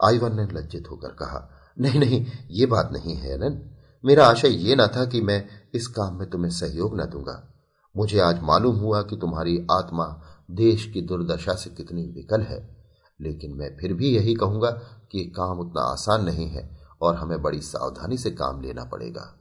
आईवन 0.00 0.36
ने 0.36 0.44
लज्जित 0.52 0.90
होकर 0.90 1.08
कहा 1.14 1.38
नहीं 1.76 2.00
नहीं, 2.00 2.26
ये 2.50 2.66
बात 2.66 2.90
नहीं 2.92 3.14
है 3.14 3.32
एलन 3.34 3.60
मेरा 4.04 4.26
आशय 4.26 4.48
ये 4.48 4.74
ना 4.76 4.86
था 4.86 5.04
कि 5.04 5.20
मैं 5.20 5.44
इस 5.74 5.86
काम 5.86 6.18
में 6.18 6.28
तुम्हें 6.30 6.50
सहयोग 6.50 7.00
न 7.00 7.04
दूँगा। 7.04 7.42
मुझे 7.94 8.18
आज 8.20 8.40
मालूम 8.42 8.76
हुआ 8.76 9.02
कि 9.02 9.16
तुम्हारी 9.16 9.58
आत्मा 9.70 10.04
देश 10.50 10.84
की 10.86 11.00
दुर्दशा 11.02 11.54
से 11.54 11.70
कितनी 11.70 12.02
विकल 12.06 12.42
है। 12.42 12.58
लेकिन 13.20 13.54
मैं 13.54 13.76
फिर 13.76 13.92
भी 13.92 14.10
यही 14.10 14.34
कहूँगा 14.34 14.70
कि 15.12 15.24
काम 15.36 15.58
उतना 15.58 15.82
आसान 15.82 16.24
नहीं 16.24 16.48
है 16.48 16.68
और 17.02 17.14
हमें 17.14 17.42
बड़ी 17.42 17.60
सावधानी 17.60 18.18
से 18.18 18.30
काम 18.30 18.60
लेना 18.62 18.84
पड़ेगा। 18.84 19.32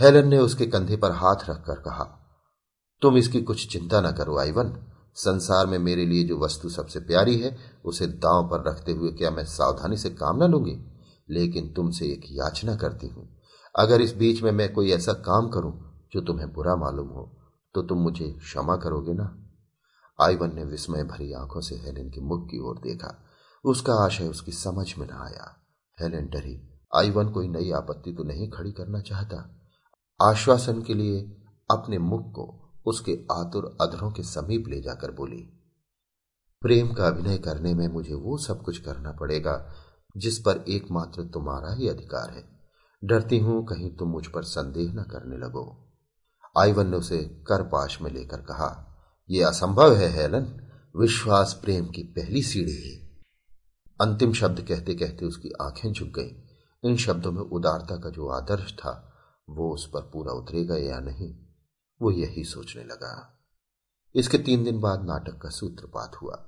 हेलन 0.00 0.28
ने 0.28 0.38
उसके 0.38 0.66
कंधे 0.66 0.96
पर 0.96 1.12
हाथ 1.12 1.48
रखकर 1.50 1.80
कहा, 1.80 2.04
तुम 3.02 3.16
इसकी 3.16 3.42
कुछ 3.42 3.66
चिंता 3.72 4.00
न 4.00 4.12
करो 4.12 4.38
आईवन 4.38 4.76
संसार 5.14 5.66
में 5.66 5.78
मेरे 5.78 6.06
लिए 6.06 6.24
जो 6.24 6.38
वस्तु 6.38 6.68
सबसे 6.68 7.00
प्यारी 7.00 7.36
है, 7.38 7.56
उसे 7.84 8.06
दांव 8.06 8.48
पर 8.48 8.68
रखते 8.68 8.92
हुए 8.92 9.10
क्या 9.12 9.30
मैं 9.30 9.44
सावधानी 9.44 9.96
से 9.96 10.10
काम 10.10 10.44
न 10.44 10.50
लूँगी? 10.50 10.78
लेकिन 11.28 11.72
तुमसे 11.72 12.06
एक 12.06 12.26
याचना 12.30 12.76
करती 12.76 13.08
हूँ। 13.08 13.28
अगर 13.74 14.00
इस 14.00 14.14
बीच 14.16 14.42
में 14.42 14.50
मैं 14.52 14.72
कोई 14.72 14.90
ऐसा 14.92 15.12
काम 15.24 15.48
करूँ 15.48 15.72
जो 16.12 16.20
तुम्हें 16.20 16.52
बुरा 16.52 16.76
मालूम 16.76 17.08
हो 17.08 17.24
तो 17.74 17.82
तुम 17.82 17.98
मुझे 17.98 18.30
क्षमा 18.32 18.76
करोगे 18.76 19.12
ना? 19.12 19.34
आईवन 20.18 20.54
ने 20.54 20.64
विस्मय 20.64 21.04
भरी 21.04 21.32
आँखों 21.32 21.60
से 21.60 21.76
हेलेन 21.76 22.08
के 22.10 22.20
मुख 22.20 22.46
की 22.46 22.58
ओर 22.60 22.78
देखा। 22.78 23.10
उसका 23.64 23.94
आशय 24.04 24.28
उसकी 24.28 24.52
समझ 24.52 24.94
में 24.98 25.06
न 25.06 25.10
आया। 25.12 25.54
हेलेन 25.98 26.26
डरी। 26.26 26.56
आईवन 26.92 27.28
कोई 27.28 27.48
नई 27.48 27.70
आपत्ति 27.72 28.12
तो 28.12 28.24
नहीं 28.24 28.48
खड़ी 28.50 28.72
करना 28.72 29.00
चाहता। 29.00 29.36
आश्वासन 30.20 30.82
के 30.82 30.94
लिए 30.94 31.20
अपने 31.70 31.98
मुख 31.98 32.32
को 32.32 32.46
उसके 32.86 33.18
आतुर 33.32 33.64
अधरों 33.80 34.10
के 34.10 34.22
समीप 34.22 34.68
ले 34.68 34.80
जाकर 34.80 35.10
बोली, 35.10 35.40
प्रेम 36.62 36.92
का 36.92 37.06
अभिनय 37.06 37.38
करने 37.38 37.74
में 37.74 37.86
मुझे 37.88 38.14
वो 38.14 38.36
सब 38.38 38.62
कुछ 38.62 38.78
करना 38.78 39.12
पड़ेगा 39.12 39.54
जिस 40.16 40.38
पर 40.38 40.64
एकमात्र 40.68 41.22
तुम्हारा 41.22 41.74
ही 41.74 41.88
अधिकार 41.88 42.30
है। 42.30 42.58
डरती 43.04 43.38
हूँ, 43.38 43.66
कहीं 43.66 43.96
तुम 43.96 44.08
मुझ 44.08 44.26
पर 44.26 44.42
संदेह 44.42 44.92
न 44.92 45.02
करने 45.02 45.36
लगो। 45.36 45.92
आइवन 46.58 46.86
ने 46.86 46.96
उसे 46.96 47.18
कर 47.18 47.62
पाश 47.62 48.00
में 48.02 48.10
लेकर 48.10 48.40
कहा 48.40 48.84
यह 49.30 49.48
असंभव 49.48 49.94
है, 49.94 50.08
हेलन। 50.08 50.68
विश्वास 50.96 51.60
प्रेम 51.64 51.86
की 51.86 52.02
पहली 52.02 52.42
सीढ़ी 52.42 52.90
है। 52.90 53.08
अंतिम 54.00 54.32
शब्द 54.32 54.60
कहते 54.60 54.94
कहते 54.94 55.26
उसकी 55.26 55.50
आँखें 55.62 55.92
झुक 55.92 56.08
गईं। 56.08 56.48
इन 56.90 56.96
शब्दों 56.96 57.32
में 57.32 57.42
उदारता 57.42 57.96
का 57.96 58.10
जो 58.10 58.28
आदर्श 58.28 58.72
था, 58.72 59.12
वो 59.50 59.74
उस 59.74 59.90
पर 59.94 60.00
पूरा 60.00 60.32
उतरेगा 60.32 60.76
या 60.76 61.00
नहीं, 61.00 61.34
वो 62.02 62.10
यही 62.10 62.44
सोचने 62.44 62.84
लगा। 62.84 63.44
इसके 64.14 64.38
तीन 64.38 64.64
दिन 64.64 64.80
बाद 64.80 65.04
नाटक 65.04 65.38
का 65.42 65.48
सूत्रपात 65.48 66.16
हुआ। 66.22 66.47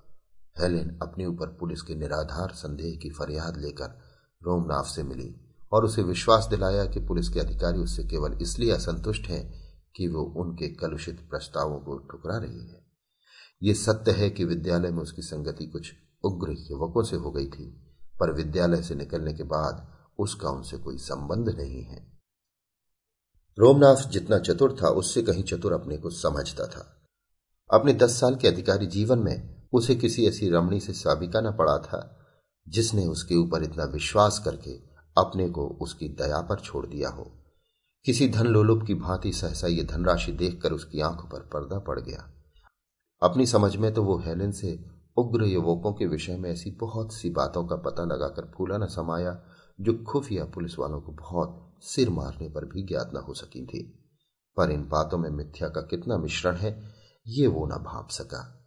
हेलेन 0.60 0.98
अपने 1.02 1.26
ऊपर 1.26 1.46
पुलिस 1.46 1.82
के 1.82 1.94
निराधार 1.94 2.52
संदेह 2.54 2.98
की 3.02 3.10
फरियाद 3.10 3.56
लेकर 3.56 3.98
रोमनाथ 4.42 4.84
से 4.84 5.02
मिली 5.02 5.34
और 5.72 5.84
उसे 5.84 6.02
विश्वास 6.02 6.46
दिलाया 6.46 6.84
कि 6.84 7.00
पुलिस 7.00 7.28
के 7.28 7.40
अधिकारी 7.40 7.78
उससे 7.78 8.04
केवल 8.04 8.38
इसलिए 8.42 8.70
असंतुष्ट 8.70 9.26
हैं 9.26 9.70
कि 9.96 10.08
वो 10.08 10.22
उनके 10.22 10.68
कलुषित 10.68 11.20
प्रस्तावों 11.30 11.78
को 11.78 11.98
ठुकरा 11.98 12.38
रही 12.38 12.68
है। 12.68 12.86
ये 13.62 13.74
सत्य 13.74 14.10
है 14.10 14.30
कि 14.30 14.44
विद्यालय 14.44 14.90
में 14.90 15.02
उसकी 15.02 15.22
संगति 15.22 15.66
कुछ 15.66 15.92
उग्र 16.24 16.50
युवकों 16.50 17.02
से 17.02 17.16
हो 17.16 17.30
गई 17.30 17.46
थी, 17.46 17.96
पर 18.20 18.32
विद्यालय 18.32 18.82
से 18.82 18.94
निकलने 18.94 19.34
के 19.34 19.42
बाद 19.42 19.96
उसका 20.18 20.50
उनसे 20.50 20.78
कोई 20.78 20.98
संबंध 20.98 21.48
नहीं 21.48 21.82
है। 21.82 22.20
रोमनाथ 23.58 24.08
जितना 24.08 24.38
चतुर 24.38 24.76
था, 24.82 24.88
उससे 24.88 25.22
कहीं 25.22 25.44
चतुर 25.44 25.72
अपने 25.72 25.96
को 25.96 26.10
समझता 26.10 26.66
था। 26.66 27.08
अपने 27.74 27.92
दस 27.92 28.20
साल 28.20 28.36
के 28.36 28.48
अधिकारी 28.48 28.86
जीवन 28.86 29.18
में 29.18 29.59
उसे 29.72 29.94
किसी 29.94 30.26
ऐसी 30.26 30.50
रमणी 30.50 30.80
से 30.80 30.92
साबिका 30.92 31.40
न 31.40 31.52
पड़ा 31.52 31.78
था, 31.78 32.26
जिसने 32.68 33.06
उसके 33.06 33.36
ऊपर 33.36 33.62
इतना 33.62 33.84
विश्वास 33.84 34.38
करके 34.38 34.70
अपने 35.18 35.48
को 35.48 35.66
उसकी 35.66 36.08
दया 36.08 36.40
पर 36.40 36.60
छोड़ 36.60 36.86
दिया 36.86 37.08
हो। 37.08 37.32
किसी 38.04 38.28
धन 38.28 38.46
लोलुप 38.46 38.84
की 38.86 38.94
भांति 38.94 39.32
सहसा 39.32 39.66
ये 39.66 39.84
धनराशि 39.84 40.32
देखकर 40.32 40.72
उसकी 40.72 41.00
आँखों 41.00 41.28
पर 41.28 41.40
पर्दा 41.40 41.78
पड़ 41.78 42.00
गया। 42.00 42.32
अपनी 43.22 43.46
समझ 43.46 43.76
में 43.76 43.94
तो 43.94 44.02
वो 44.02 44.18
हेलेन 44.18 44.52
से 44.52 44.84
उग्र 45.16 45.44
युवकों 45.44 45.94
के 45.94 46.06
विषय 46.06 46.36
में 46.36 46.50
ऐसी 46.50 46.70
बहुत 46.70 47.14
सी 47.14 47.30
बातों 47.30 47.66
का 47.66 47.76
पता 47.76 48.04
लगाकर 48.04 48.52
फूला 48.56 48.78
न 48.78 48.86
समाया, 48.86 49.42
जो 49.80 50.04
खुफिया 50.08 50.44
पुलिस 50.44 50.78
वालों 50.78 51.00
को 51.00 51.12
बहुत 51.12 51.76
सिर 51.80 52.10
मारने 52.10 52.48
पर 52.48 52.64
भी 52.64 52.82
ज्ञात 52.82 53.10
न 53.14 53.16
हो 53.16 53.34
सकी 53.34 53.66
थी। 53.66 54.08
पर 54.56 54.70
इन 54.70 54.88
बातों 54.88 55.18
में 55.18 55.30
मिथ्या 55.30 55.68
का 55.68 55.80
कितना 55.80 56.16
मिश्रण 56.16 56.56
है, 56.56 56.94
ये 57.26 57.46
वो 57.46 57.66
न 57.66 57.70
भाप 57.70 58.08
सका। 58.10 58.59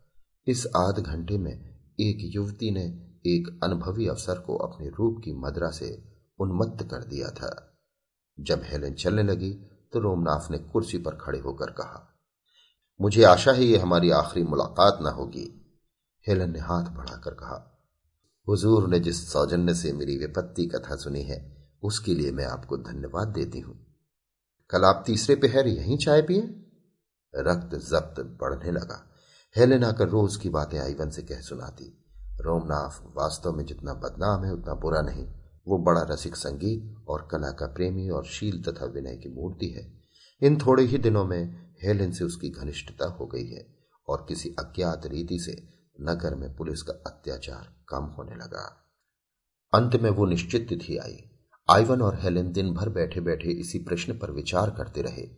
इस 0.47 0.65
आध 0.77 0.99
घंटे 0.99 1.37
में 1.37 1.53
एक 1.99 2.17
युवती 2.35 2.71
ने 2.71 2.81
एक 3.25 3.47
अनुभवी 3.63 4.07
अफसर 4.07 4.39
को 4.39 4.55
अपने 4.57 4.87
रूप 4.89 5.21
की 5.25 5.33
मदरा 5.33 5.69
से 5.71 5.91
उन्मत्त 6.39 6.83
कर 6.83 7.03
दिया 7.03 7.29
था। 7.29 7.51
जब 8.37 8.61
हेलेन 8.63 8.93
चलने 8.93 9.23
लगी 9.23 9.51
तो 9.93 9.99
रोमनाथ 9.99 10.49
ने 10.51 10.57
कुर्सी 10.57 10.97
पर 10.97 11.15
खड़े 11.15 11.39
होकर 11.39 11.71
कहा, 11.71 12.09
मुझे 12.99 13.23
आशा 13.23 13.51
है 13.51 13.65
ये 13.65 13.77
हमारी 13.77 14.09
आखिरी 14.11 14.43
मुलाकात 14.45 14.99
ना 15.01 15.09
होगी। 15.09 15.45
हेलन 16.27 16.51
ने 16.51 16.59
हाथ 16.59 16.89
बढ़ाकर 16.95 17.33
कहा, 17.33 17.59
हुजूर 18.47 18.87
ने 18.89 18.99
जिस 18.99 19.31
सौजन्य 19.31 19.75
से 19.75 19.93
मेरी 19.93 20.17
विपत्ति 20.17 20.65
कथा 20.65 20.95
सुनी 20.95 21.23
है, 21.23 21.39
उसके 21.83 22.15
लिए 22.15 22.31
मैं 22.31 22.45
आपको 22.45 22.77
धन्यवाद 22.81 23.27
देती 23.27 23.59
हूँ। 23.59 23.77
कल 24.69 24.85
आप 24.85 25.03
तीसरे 25.07 25.35
पहर 25.37 25.67
यहीं 25.67 25.97
चाय 25.97 26.21
पिए? 26.21 26.41
रक्त 27.33 27.75
जब्त 27.89 28.21
बढ़ने 28.41 28.71
लगा। 28.71 29.01
हेलेन 29.57 29.83
आकर 29.83 30.09
रोज 30.09 30.35
की 30.35 30.49
बातें 30.49 30.79
आईवन 30.79 31.09
से 31.09 31.21
कह 31.21 31.41
सुनाती। 31.41 32.03
रोमनाथ 32.41 33.17
वास्तव 33.17 33.51
में 33.51 33.65
जितना 33.65 33.93
बदनाम 33.93 34.43
है, 34.43 34.53
उतना 34.53 34.73
बुरा 34.73 35.01
नहीं। 35.01 35.27
वो 35.67 35.77
बड़ा 35.77 36.01
रसिक 36.01 36.35
संगीत 36.35 36.95
और 37.07 37.27
कला 37.31 37.51
का 37.51 37.67
प्रेमी 37.67 38.09
और 38.09 38.25
शील 38.25 38.63
तथा 38.63 38.85
विनय 38.85 39.15
की 39.15 39.29
मूर्ति 39.29 39.67
है। 39.69 40.01
इन 40.41 40.57
थोड़े 40.57 40.83
ही 40.83 40.97
दिनों 40.97 41.25
में 41.25 41.73
हेलेन 41.83 42.11
से 42.11 42.23
उसकी 42.23 42.49
घनिष्ठता 42.49 43.05
हो 43.05 43.25
गई 43.25 43.47
है 43.47 43.75
और 44.07 44.25
किसी 44.27 44.49
अज्ञात 44.49 45.01
रीति 45.05 45.39
से 45.39 45.69
नगर 46.01 46.35
में 46.35 46.55
पुलिस 46.55 46.81
का 46.81 46.93
अत्याचार 46.93 47.75
कम 47.89 48.03
होने 48.03 48.35
लगा। 48.35 48.91
अंत 49.73 49.95
में 49.95 50.09
वो 50.09 50.25
निश्चित 50.25 50.69
तिथि 50.69 50.97
आई। 50.97 51.17
आइवन 51.69 52.01
और 52.01 52.19
हेलेन 52.19 52.51
दिन 52.51 52.73
भर 52.73 52.89
बैठे 52.89 53.21
बैठे 53.21 53.49
इसी 53.49 53.79
प्रश्न 53.79 54.17
पर 54.17 54.31
विचार 54.31 54.69
करते 54.69 55.01
रहे। 55.01 55.29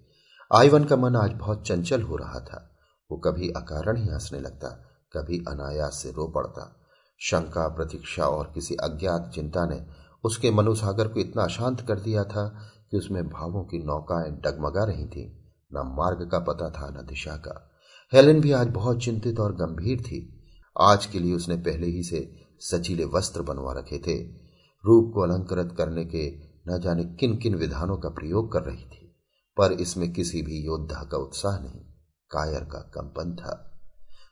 आइवन 0.53 0.84
का 0.84 0.95
मन 0.95 1.15
आज 1.15 1.31
बहुत 1.31 1.67
चंचल 1.67 2.01
हो 2.01 2.15
रहा 2.15 2.39
था। 2.39 2.72
वो 3.12 3.17
कभी 3.17 3.50
अकारण 3.50 3.97
ही 3.97 4.07
हंसने 4.07 4.39
लगता, 4.39 4.69
कभी 5.13 5.39
अनायास 5.39 5.93
से 5.93 6.12
रो 6.12 6.27
पड़ता। 6.27 6.81
शंका, 7.19 7.67
प्रतीक्षा 7.67 8.27
और 8.27 8.51
किसी 8.53 8.75
अज्ञात 8.75 9.31
चिंता 9.35 9.65
ने 9.65 9.85
उसके 10.24 10.51
मनुसागर 10.51 11.07
को 11.07 11.19
इतना 11.19 11.43
अशांत 11.43 11.81
कर 11.81 12.00
दिया 12.00 12.24
था 12.24 12.71
कि 12.91 12.97
उसमें 12.97 13.27
भावों 13.27 13.63
की 13.63 13.77
नौकाएँ 13.83 14.31
डगमगा 14.31 14.83
रही 14.83 15.05
थी। 15.05 15.53
न 15.74 15.95
मार्ग 15.97 16.29
का 16.31 16.39
पता 16.39 16.69
था, 16.69 16.89
न 16.89 17.05
दिशा 17.05 17.35
का। 17.35 17.71
हेलेन 18.13 18.41
भी 18.41 18.51
आज 18.51 18.67
बहुत 18.67 19.00
चिंतित 19.00 19.39
और 19.39 19.55
गंभीर 19.55 20.01
थी। 20.01 20.43
आज 20.81 21.05
के 21.05 21.19
लिए 21.19 21.33
उसने 21.33 21.55
पहले 21.55 21.88
ही 21.88 22.03
से 22.03 22.35
सचीले 22.59 23.05
वस्त्र 23.05 23.41
बनवा 23.41 23.74
रखे 23.74 23.97
थे। 23.97 24.24
रूप 24.85 25.12
को 25.13 25.21
अलंकृत 25.21 25.75
करने 25.77 26.05
के 26.05 26.38
न 26.67 26.81
जाने 26.81 27.05
किन 27.05 27.38
किन 27.38 27.55
विधानों 27.55 27.97
का 27.97 28.09
प्रयोग 28.09 28.51
कर 28.51 28.63
रही 28.63 28.85
थी। 28.85 29.15
पर 29.57 29.71
इसमें 29.71 30.13
किसी 30.13 30.41
भी 30.41 30.65
योद्धा 30.65 31.03
का 31.03 31.17
उत्साह 31.17 31.59
नहीं। 31.59 31.94
कायर 32.32 32.63
का 32.63 32.79
कंपन 32.79 33.36
था। 33.36 33.79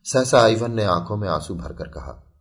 सहसा 0.04 0.40
आइवन 0.40 0.72
ने 0.72 0.84
आँखों 0.84 1.18
में 1.18 1.28
आँसू 1.30 1.56
भरकर 1.56 1.88
कहा, 1.88 2.34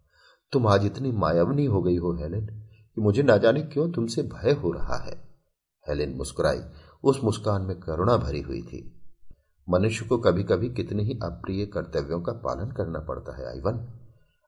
तुम 0.52 0.66
आज 0.66 0.84
इतनी 0.84 1.12
मायावनी 1.12 1.64
हो 1.64 1.82
गई 1.82 1.96
हो, 1.96 2.12
हेलेन, 2.12 2.46
कि 2.94 3.00
मुझे 3.00 3.22
ना 3.22 3.36
जाने 3.36 3.62
क्यों 3.62 3.92
तुमसे 3.92 4.22
भय 4.22 4.52
हो 4.52 4.72
रहा 4.72 4.96
है? 4.96 5.28
हेलेन 5.88 6.14
मुस्कुराई। 6.16 6.60
उस 7.04 7.20
मुस्कान 7.24 7.62
में 7.62 7.80
करुणा 7.80 8.16
भरी 8.16 8.40
हुई 8.40 8.62
थी। 8.62 9.02
मनुष्य 9.70 10.04
को 10.04 10.18
कभी 10.18 10.42
कभी 10.42 10.68
कितने 10.68 11.02
ही 11.02 11.18
अप्रिय 11.22 11.66
कर्तव्यों 11.66 12.20
का 12.20 12.32
पालन 12.32 12.72
करना 12.72 12.98
पड़ता 12.98 13.36
है, 13.36 13.46
आइवन। 13.46 13.98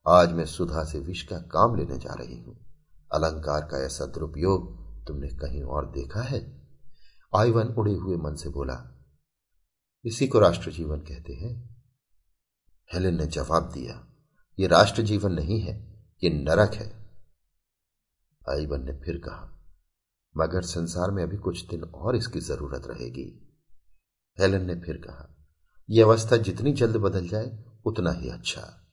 आज 0.08 0.32
मैं 0.32 0.44
सुधा 0.44 0.84
से 0.84 0.98
विष 0.98 1.22
का 1.22 1.38
काम 1.38 1.74
लेने 1.74 1.98
जा 1.98 2.14
रही 2.14 2.42
हूँ। 2.42 2.58
अलंकार 3.14 3.60
का 3.60 3.84
ऐसा 3.84 4.06
दुरुपयोग 4.06 4.84
तुमने 5.06 5.28
कहीं 5.28 5.62
और 5.62 5.86
देखा 5.86 6.20
है? 6.20 6.68
आइवन 7.36 7.68
उड़े 7.68 7.94
हुए 7.94 8.16
मन 8.16 8.34
से 8.34 8.48
बोला 8.48 8.93
इसी 10.04 10.26
को 10.26 10.38
राष्ट्र 10.38 10.70
जीवन 10.70 10.98
कहते 10.98 11.32
हैं। 11.32 11.52
हेलेन 12.94 13.16
ने 13.16 13.26
जवाब 13.26 13.70
दिया 13.74 14.06
यह 14.58 14.68
राष्ट्र 14.68 15.02
जीवन 15.02 15.32
नहीं 15.32 15.60
है, 15.60 15.74
ये 16.22 16.30
नरक 16.30 16.74
है। 16.74 16.88
आईवन 18.50 18.84
ने 18.84 18.92
फिर 18.92 19.16
कहा, 19.16 19.50
मगर 20.36 20.62
संसार 20.62 21.10
में 21.10 21.22
अभी 21.22 21.36
कुछ 21.36 21.66
दिन 21.66 21.82
और 21.82 22.16
इसकी 22.16 22.40
ज़रूरत 22.40 22.86
रहेगी। 22.86 23.56
हेलन 24.38 24.66
ने 24.66 24.74
फिर 24.74 24.96
कहा 24.96 25.28
यह 25.90 26.04
अवस्था 26.04 26.36
जितनी 26.36 26.72
जल्द 26.72 26.96
बदल 26.96 27.28
जाए, 27.28 27.64
उतना 27.86 28.12
ही 28.12 28.28
अच्छा। 28.28 28.90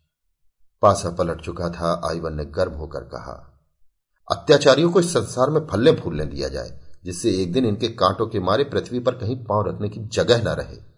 पासा 0.81 1.09
पलट 1.09 1.41
चुका 1.41 1.69
था, 1.69 2.01
आईवन 2.09 2.35
ने 2.35 2.45
गर्व 2.45 2.73
होकर 2.73 3.03
कहा, 3.03 3.33
अत्याचारियों 4.31 4.91
को 4.91 4.99
इस 4.99 5.13
संसार 5.13 5.49
में 5.49 5.67
फलने 5.67 5.91
फूलने 5.91 6.25
दिया 6.25 6.49
जाए, 6.49 6.79
जिससे 7.03 7.31
एक 7.43 7.53
दिन 7.53 7.65
इनके 7.65 7.87
कांटों 7.87 8.27
के 8.27 8.39
मारे 8.39 8.63
पृथ्वी 8.63 8.99
पर 8.99 9.15
कहीं 9.15 9.43
पाँव 9.45 9.67
रखने 9.67 9.89
की 9.89 9.99
जगह 9.99 10.43
न 10.43 10.55
रहे। 10.55 10.90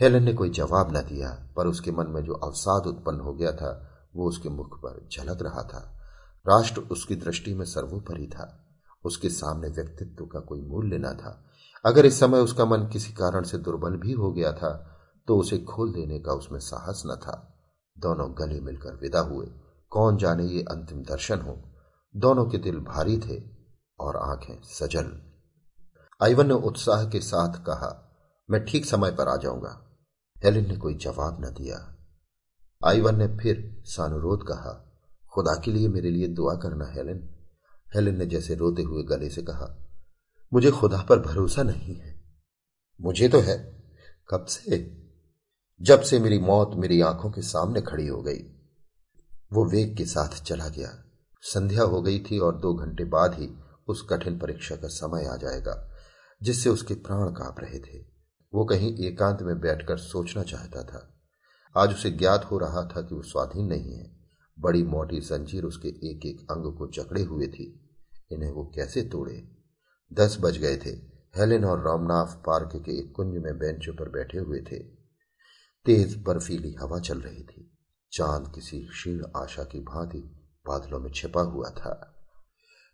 हेलन 0.00 0.22
ने 0.22 0.32
कोई 0.32 0.50
जवाब 0.50 0.96
न 0.96 1.00
दिया, 1.00 1.52
पर 1.56 1.66
उसके 1.66 1.92
मन 1.92 2.06
में 2.08 2.24
जो 2.24 2.34
अवसाद 2.34 2.86
उत्पन्न 2.86 3.20
हो 3.20 3.34
गया 3.34 3.52
था, 3.52 3.98
वो 4.16 4.28
उसके 4.28 4.48
मुख 4.48 4.78
पर 4.78 5.08
झलक 5.12 5.42
रहा 5.42 5.62
था। 5.62 6.00
राष्ट्र 6.48 6.80
उसकी 6.80 7.16
दृष्टि 7.16 7.54
में 7.54 7.64
सर्वोपरि 7.64 8.26
था। 8.26 8.66
उसके 9.04 9.28
सामने 9.28 9.68
व्यक्तित्व 9.68 10.26
का 10.26 10.40
कोई 10.40 10.60
मूल्य 10.60 10.98
न 10.98 11.14
था। 11.14 11.44
अगर 11.86 12.06
इस 12.06 12.20
समय 12.20 12.38
उसका 12.38 12.64
मन 12.64 12.88
किसी 12.92 13.12
कारण 13.12 13.42
से 13.42 13.58
दुर्बल 13.58 13.96
भी 13.96 14.12
हो 14.12 14.32
गया 14.32 14.52
था 14.52 15.00
तो 15.28 15.36
उसे 15.36 15.58
खोल 15.58 15.92
देने 15.92 16.18
का 16.18 16.32
उसमें 16.32 16.58
साहस 16.58 17.02
न 17.06 17.16
था। 17.16 17.62
दोनों 17.98 18.34
गले 18.38 18.60
मिलकर 18.60 18.94
विदा 18.94 19.20
हुए। 19.20 19.46
कौन 19.90 20.16
जाने 20.16 20.44
ये 20.44 20.62
अंतिम 20.62 21.02
दर्शन 21.02 21.40
हो? 21.40 21.62
दोनों 22.16 22.46
के 22.46 22.58
दिल 22.58 22.78
भारी 22.78 23.18
थे 23.18 23.42
और 24.00 24.16
आँखें 24.16 24.62
सजल। 24.62 25.20
आइवन 26.22 26.46
ने 26.46 26.54
उत्साह 26.54 27.04
के 27.04 27.20
साथ 27.20 27.54
कहा, 27.54 28.10
मैं 28.50 28.64
ठीक 28.64 28.86
समय 28.86 29.10
पर 29.10 29.28
आ 29.28 29.36
जाऊँगा। 29.36 29.89
हेलिन 30.44 30.68
ने 30.68 30.76
कोई 30.76 30.94
जवाब 30.94 31.44
न 31.44 31.48
दिया। 31.50 31.96
आईवन 32.86 33.16
ने 33.16 33.26
फिर 33.26 33.82
सानुरोध 33.84 34.42
कहा, 34.42 35.02
खुदा 35.32 35.60
के 35.64 35.70
लिए 35.70 35.88
मेरे 35.88 36.10
लिए 36.10 36.28
दुआ 36.28 36.54
करना, 36.54 36.86
हेलेन। 36.86 37.34
हेलेन 37.94 38.18
ने 38.18 38.26
जैसे 38.26 38.54
रोते 38.54 38.82
हुए 38.82 39.02
गले 39.02 39.30
से 39.30 39.42
कहा, 39.42 39.86
मुझे 40.52 40.70
खुदा 40.70 41.02
पर 41.02 41.18
भरोसा 41.18 41.62
नहीं 41.62 41.96
है। 41.96 42.24
मुझे 43.00 43.28
तो 43.28 43.40
है। 43.40 43.82
कब 44.28 44.44
से? 44.44 45.00
जब 45.82 46.00
से 46.00 46.18
मेरी 46.18 46.38
मौत 46.38 46.70
मेरी 46.74 47.00
आँखों 47.00 47.30
के 47.30 47.42
सामने 47.42 47.80
खड़ी 47.80 48.06
हो 48.06 48.22
गई। 48.22 48.38
वो 49.52 49.64
वेग 49.64 49.96
के 49.96 50.04
साथ 50.04 50.42
चला 50.42 50.68
गया। 50.68 51.04
संध्या 51.42 51.82
हो 51.82 52.02
गई 52.02 52.18
थी 52.18 52.38
और 52.38 52.56
दो 52.56 52.74
घंटे 52.74 53.04
बाद 53.04 53.34
ही 53.34 53.48
उस 53.88 54.06
कठिन 54.10 54.38
परीक्षा 54.38 54.76
का 54.76 54.88
समय 54.88 55.24
आ 55.24 55.36
जाएगा, 55.36 55.90
जिससे 56.42 56.70
उसके 56.70 56.94
प्राण 56.94 57.30
काँप 57.30 57.56
रहे 57.58 57.78
थे। 57.78 58.19
वो 58.54 58.64
कहीं 58.64 58.98
एकांत 58.98 59.42
में 59.42 59.60
बैठकर 59.60 59.96
सोचना 59.96 60.42
चाहता 60.42 60.82
था। 60.82 61.24
आज 61.76 61.92
उसे 61.92 62.10
ज्ञात 62.10 62.44
हो 62.44 62.58
रहा 62.58 62.82
था 62.84 63.02
कि 63.02 63.14
वो 63.14 63.22
स्वाधीन 63.22 63.66
नहीं 63.66 63.94
है। 63.94 64.16
बड़ी 64.58 64.82
मोटी 64.82 65.20
जंजीर 65.20 65.64
उसके 65.64 65.88
एक 65.88 66.26
एक 66.26 66.40
अंग 66.40 66.76
को 66.76 66.86
जकड़े 66.86 67.22
हुए 67.22 67.48
थी। 67.48 67.96
इन्हें 68.32 68.52
वो 68.52 68.72
कैसे 68.74 69.02
तोड़े? 69.02 69.56
दस 70.12 70.38
बज 70.40 70.58
गए 70.58 70.76
थे। 70.76 70.90
हेलेन 71.36 71.64
और 71.64 71.80
रामनाथ 71.80 72.26
पार्क 72.26 72.70
के 72.76 72.98
एक 72.98 73.12
कुंज 73.16 73.38
में 73.38 73.58
बेंचों 73.58 73.94
पर 73.94 74.08
बैठे 74.08 74.38
हुए 74.38 74.60
थे। 74.60 74.78
तेज 75.86 76.22
बर्फीली 76.22 76.74
हवा 76.74 76.98
चल 76.98 77.20
रही 77.20 77.42
थी। 77.42 77.78
चाँद 78.12 78.52
किसी 78.54 78.80
क्षीण 78.80 79.24
आशा 79.36 79.64
की 79.64 79.80
भांति 79.80 80.18
बादलों 80.66 81.00
में 81.00 81.12
छिपा 81.12 81.40
हुआ 81.40 81.70
था। 81.70 82.14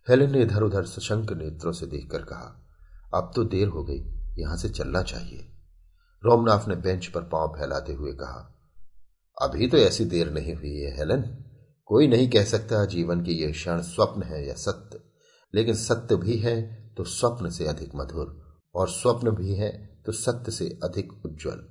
हेलेन 0.09 0.33
ने 0.33 0.43
इधर 0.43 0.63
उधर 0.63 0.85
सशंक 0.85 1.33
नेत्रों 1.33 1.73
से 1.73 1.87
देखकर 1.87 2.23
कहा, 2.23 2.67
अब 3.15 3.33
तो 3.35 3.45
देर 3.45 3.69
हो 3.69 3.85
गई। 3.85 4.26
यहाँ 4.37 4.57
से 4.57 4.69
चलना 4.69 5.03
चाहिए। 5.03 5.53
रोमनाथ 6.23 6.69
ने 6.69 6.77
बेंच 6.77 7.07
पर 7.07 7.23
पाँव 7.23 7.55
फैलाते 7.59 7.93
हुए 7.93 8.13
कहा, 8.13 8.53
अभी 9.37 9.69
तो 9.69 9.79
ऐसी 9.79 10.05
देर 10.05 10.31
नहीं 10.33 10.55
हुई 10.55 10.77
है, 10.77 10.97
हेलन। 10.97 11.23
कोई 11.91 12.07
नहीं 12.09 12.29
कह 12.31 12.45
सकता 12.45 12.85
जीवन 12.85 13.23
की 13.23 13.33
यह 13.33 13.51
क्षण 13.53 13.81
स्वप्न 13.83 14.23
है 14.23 14.47
या 14.47 14.55
सत्य, 14.57 15.01
लेकिन 15.55 15.75
सत्य 15.77 16.17
भी 16.17 16.37
है 16.39 16.57
तो 16.95 17.05
स्वप्न 17.05 17.51
से 17.51 17.67
अधिक 17.67 17.95
मधुर, 17.95 18.37
और 18.75 18.89
स्वप्न 18.89 19.31
भी 19.31 19.55
है 19.55 19.71
तो 20.07 20.13
सत्य 20.13 20.53
से 20.53 20.67
अधिक 20.85 21.13
उज्जवल। 21.27 21.67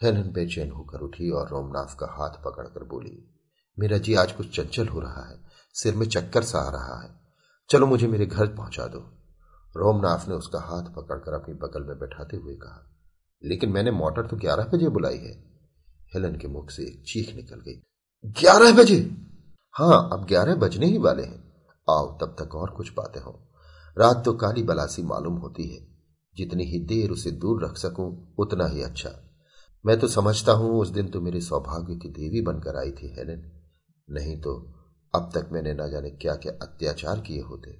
हेलन 0.00 0.30
बेचैन 0.32 0.70
होकर 0.70 1.00
उठी 1.00 1.30
और 1.30 1.48
रोमनाथ 1.50 1.96
का 1.96 2.06
हाथ 2.12 2.42
पकड़कर 2.44 2.84
बोली, 2.84 3.18
मेरा 3.78 3.98
जी, 3.98 4.14
आज 4.14 4.32
कुछ 4.32 4.54
चंचल 4.56 4.88
हो 4.88 5.00
रहा 5.00 5.28
है, 5.28 5.38
सिर 5.74 5.94
में 5.94 6.06
चक्कर 6.08 6.42
सा 6.44 6.58
आ 6.58 6.70
रहा 6.70 7.00
है। 7.02 7.14
चलो 7.70 7.86
मुझे 7.86 8.06
मेरे 8.06 8.26
घर 8.26 8.46
पहुँचा 8.48 8.86
दो। 8.86 9.00
रोमनाथ 9.76 10.28
ने 10.28 10.34
उसका 10.34 10.60
हाथ 10.62 10.92
पकड़कर 10.94 11.32
अपनी 11.32 11.54
बगल 11.56 11.82
में 11.82 11.98
बैठाते 11.98 12.36
हुए 12.36 12.54
कहा, 12.56 12.82
लेकिन 13.42 13.70
मैंने 13.70 13.90
मोटर 13.92 14.26
तो 14.26 14.36
ग्यारह 14.36 14.70
बजे 14.72 14.88
बुलाई 14.90 15.18
है। 15.18 15.32
हेलन 16.12 16.36
के 16.38 16.48
मुख 16.48 16.70
से 16.70 16.82
एक 16.82 17.02
चीख 17.06 17.34
निकल 17.36 17.60
गई, 17.60 17.80
ग्यारह 18.36 18.72
बजे? 18.74 18.98
हाँ 19.74 20.08
अब 20.12 20.24
ग्यारह 20.28 20.54
बजने 20.56 20.86
ही 20.86 20.98
वाले 20.98 21.22
हैं। 21.22 21.44
आओ, 21.88 22.06
तब 22.18 22.36
तक 22.38 22.54
और 22.54 22.70
कुछ 22.70 22.92
बातें 22.92 23.20
हो। 23.20 23.32
रात 23.96 24.22
तो 24.24 24.32
काली 24.34 24.62
बलासी 24.62 25.02
मालूम 25.02 25.36
होती 25.36 25.68
है। 25.68 25.80
जितनी 26.36 26.64
ही 26.64 26.78
देर 26.86 27.10
उसे 27.10 27.30
दूर 27.32 27.64
रख 27.64 27.76
सकूँ, 27.76 28.34
उतना 28.38 28.66
ही 28.66 28.82
अच्छा। 28.82 29.10
मैं 29.84 29.98
तो 30.00 30.08
समझता 30.08 30.52
हूँ 30.52 30.80
उस 30.80 30.88
दिन 30.88 31.08
तो 31.08 31.20
मेरे 31.20 31.40
सौभाग्य 31.40 31.94
की 31.94 32.08
देवी 32.10 32.40
बनकर 32.42 32.76
आई 32.76 32.90
थी, 32.92 33.08
हेलेन। 33.08 33.50
नहीं 34.08 34.40
तो 34.40 34.54
अब 35.14 35.30
तक 35.34 35.48
मैंने 35.52 35.72
न 35.72 35.90
जाने 35.90 36.10
क्या 36.12 36.34
क्या 36.34 36.52
अत्याचार 36.62 37.20
किए 37.20 37.40
होते। 37.40 37.70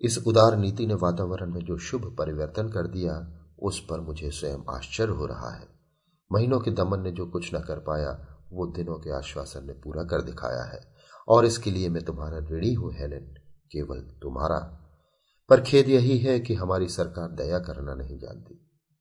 इस 0.00 0.18
उदार 0.26 0.56
नीति 0.56 0.86
ने 0.86 0.94
वातावरण 0.94 1.52
में 1.52 1.64
जो 1.64 1.78
शुभ 1.78 2.16
परिवर्तन 2.18 2.68
कर 2.68 2.86
दिया, 2.86 3.40
उस 3.62 3.86
पर 3.90 4.00
मुझे 4.00 4.30
स्वयं 4.30 4.76
आश्चर्य 4.76 5.12
हो 5.12 5.26
रहा 5.26 5.50
है। 5.50 5.68
महीनों 6.32 6.60
के 6.60 6.70
दमन 6.70 7.00
ने 7.00 7.10
जो 7.10 7.26
कुछ 7.26 7.54
न 7.54 7.58
कर 7.58 7.78
पाया, 7.78 8.36
वो 8.52 8.66
दिनों 8.66 8.94
के 8.94 9.10
आश्वासन 9.10 9.66
ने 9.66 9.72
पूरा 9.72 10.02
कर 10.02 10.22
दिखाया 10.22 10.62
है। 10.62 10.94
और 11.28 11.44
इसके 11.44 11.70
लिए 11.70 11.88
मैं 11.88 12.04
तुम्हारा 12.04 12.38
ऋणी 12.38 12.74
हूँ, 12.74 12.92
हेलेन, 12.92 13.34
केवल 13.72 14.00
तुम्हारा। 14.00 14.76
पर 15.48 15.60
खेद 15.60 15.88
यही 15.88 16.18
है 16.18 16.40
कि 16.40 16.54
हमारी 16.54 16.88
सरकार 16.88 17.28
दया 17.28 17.58
करना 17.58 17.94
नहीं 17.94 18.18
जानती, 18.18 18.54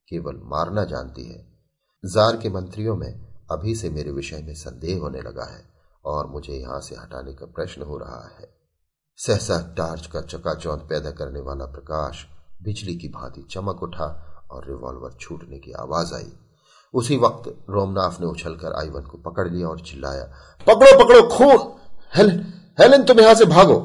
केवल 0.09 0.41
मारना 0.43 0.83
जानती 0.83 1.23
है। 1.23 1.59
जार 2.05 2.37
के 2.37 2.49
मंत्रियों 2.49 2.95
में 2.95 3.35
अभी 3.51 3.75
से 3.75 3.89
मेरे 3.89 4.11
विषय 4.11 4.41
में 4.41 4.53
संदेह 4.53 4.99
होने 4.99 5.21
लगा 5.21 5.45
है, 5.45 5.63
और 6.05 6.27
मुझे 6.27 6.53
यहाँ 6.53 6.79
से 6.79 6.95
हटाने 6.95 7.33
का 7.33 7.45
प्रश्न 7.45 7.81
हो 7.81 7.97
रहा 7.97 8.37
है। 8.39 8.58
सहसा 9.21 9.73
टार्च 9.77 10.07
का 10.07 10.21
चकाचौंध 10.21 10.79
पैदा 10.79 11.11
करने 11.11 11.39
वाला 11.39 11.65
प्रकाश 11.65 12.25
बिजली 12.63 12.95
की 12.95 13.07
भांति 13.07 13.41
चमक 13.51 13.83
उठा 13.83 14.39
और 14.51 14.67
रिवॉल्वर 14.67 15.17
छूटने 15.19 15.59
की 15.59 15.71
आवाज़ 15.71 16.13
आई। 16.13 16.33
उसी 16.93 17.17
वक्त 17.17 17.65
रोमनाथ 17.69 18.21
ने 18.21 18.27
उछलकर 18.27 18.73
आईवन 18.73 19.01
को 19.01 19.17
पकड़ 19.17 19.47
लिया 19.47 19.67
और 19.67 19.79
चिल्लाया, 19.79 20.23
पकड़ो 20.67 21.03
पकड़ो, 21.03 21.37
खून! 21.37 21.75
हेलन, 22.79 23.03
तुम 23.03 23.19
यहाँ 23.19 23.35
से 23.35 23.45
भागो! 23.45 23.79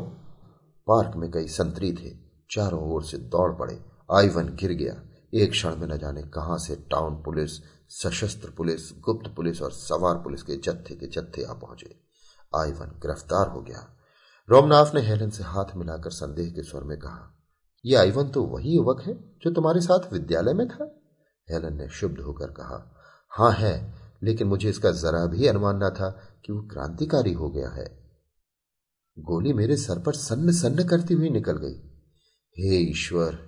पार्क 0.86 1.16
में 1.16 1.30
कई 1.30 1.48
संतरी 1.48 1.92
थे, 1.92 2.16
चारों 2.50 2.92
ओर 2.92 3.04
से 3.04 3.18
दौड़ 3.18 3.52
पड़े। 3.52 3.84
आईवन 4.12 4.46
गिर 4.46 4.72
गया। 4.72 4.94
एक 5.34 5.50
क्षण 5.50 5.76
में 5.76 5.88
न 5.88 5.98
जाने 5.98 6.22
कहाँ 6.22 6.58
से 6.58 6.76
टाउन 6.76 7.14
पुलिस, 7.14 7.50
सशस्त्र 7.88 8.50
पुलिस, 8.50 8.92
गुप्त 9.00 9.34
पुलिस 9.34 9.62
और 9.62 9.72
सवार 9.72 10.14
पुलिस 10.14 10.42
के 10.42 10.56
जत्थे 10.56 10.94
के 10.94 11.06
जत्थे 11.06 11.44
आ 11.44 11.52
पहुँचे। 11.52 11.96
आईवन 12.56 12.86
गिरफ़्तार 12.86 13.48
हो 13.48 13.60
गया। 13.60 13.93
रोमनाथ 14.50 14.94
ने 14.94 15.00
हेलन 15.00 15.30
से 15.30 15.44
हाथ 15.44 15.76
मिलाकर 15.76 16.10
संदेह 16.10 16.50
के 16.50 16.62
स्वर 16.62 16.84
में 16.84 16.98
कहा 16.98 17.30
यह 17.86 18.00
आईवन 18.00 18.28
तो 18.28 18.42
वही 18.42 18.76
युवक 18.76 19.02
है 19.02 19.14
जो 19.14 19.50
तुम्हारे 19.50 19.80
साथ 19.80 20.12
विद्यालय 20.12 20.52
में 20.52 20.68
था? 20.68 21.02
हेलन 21.50 21.76
ने 21.76 21.88
शुभ 21.88 22.20
होकर 22.20 22.46
कहा, 22.46 22.96
हाँ 23.30 23.52
है, 23.52 23.94
लेकिन 24.22 24.46
मुझे 24.46 24.68
इसका 24.68 24.90
जरा 24.90 25.26
भी 25.26 25.46
अनुमान 25.46 25.76
न 25.76 25.90
था 25.90 26.10
कि 26.44 26.52
वो 26.52 26.62
क्रांतिकारी 26.62 27.32
हो 27.32 27.50
गया 27.50 27.68
है। 27.68 28.12
गोली 29.18 29.52
मेरे 29.52 29.76
सर 29.76 29.98
पर 29.98 30.12
सन्न 30.12 30.52
सन्न 30.52 30.88
करती 30.88 31.14
हुई 31.14 31.30
निकल 31.30 31.52
गई। 31.52 31.74
हे 32.58 32.76
ईश्वर, 32.76 33.38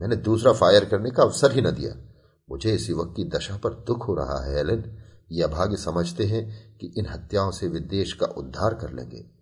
मैंने 0.00 0.16
दूसरा 0.16 0.52
फायर 0.52 0.84
करने 0.84 1.10
का 1.10 1.22
अवसर 1.22 1.52
ही 1.52 1.62
न 1.62 1.70
दिया। 1.70 2.14
मुझे 2.50 2.74
इस 2.74 2.90
युवक 2.90 3.14
की 3.16 3.24
दशा 3.24 3.56
पर 3.56 3.74
दुख 3.74 4.08
हो 4.08 4.14
रहा 4.14 4.44
है 4.44 4.58
एलन 4.58 5.02
यह 5.32 5.46
भाग्य 5.46 5.76
समझते 5.76 6.24
हैं 6.24 6.76
कि 6.78 6.94
इन 6.98 7.06
हत्याओं 7.06 7.50
से 7.50 7.68
वे 7.68 7.80
देश 7.80 8.12
का 8.12 8.26
उद्धार 8.26 8.74
कर 8.74 8.92
लेंगे। 8.92 9.37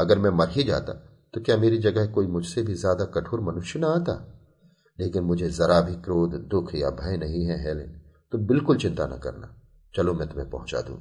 अगर 0.00 0.18
मैं 0.18 0.30
मर 0.30 0.48
ही 0.48 0.62
जाता 0.62 0.92
तो 1.34 1.40
क्या 1.40 1.56
मेरी 1.56 1.78
जगह 1.78 2.06
कोई 2.06 2.26
मुझसे 2.26 2.62
भी 2.62 2.74
ज़्यादा 2.74 3.04
कठोर 3.04 3.40
मनुष्य 3.40 3.78
न 3.78 3.84
आता? 3.84 4.14
लेकिन 4.98 5.24
मुझे 5.24 5.50
जरा 5.50 5.80
भी 5.80 5.94
क्रोध, 5.94 6.34
दुख 6.34 6.74
या 6.74 6.90
भय 6.90 7.16
नहीं 7.16 7.44
है, 7.44 7.58
हेलेन। 7.64 8.00
तो 8.32 8.38
बिल्कुल 8.38 8.76
चिंता 8.76 9.06
न 9.06 9.18
करना। 9.18 9.54
चलो, 9.94 10.14
मैं 10.14 10.28
तुम्हें 10.28 10.50
पहुँचा 10.50 10.80
दूँ। 10.80 10.96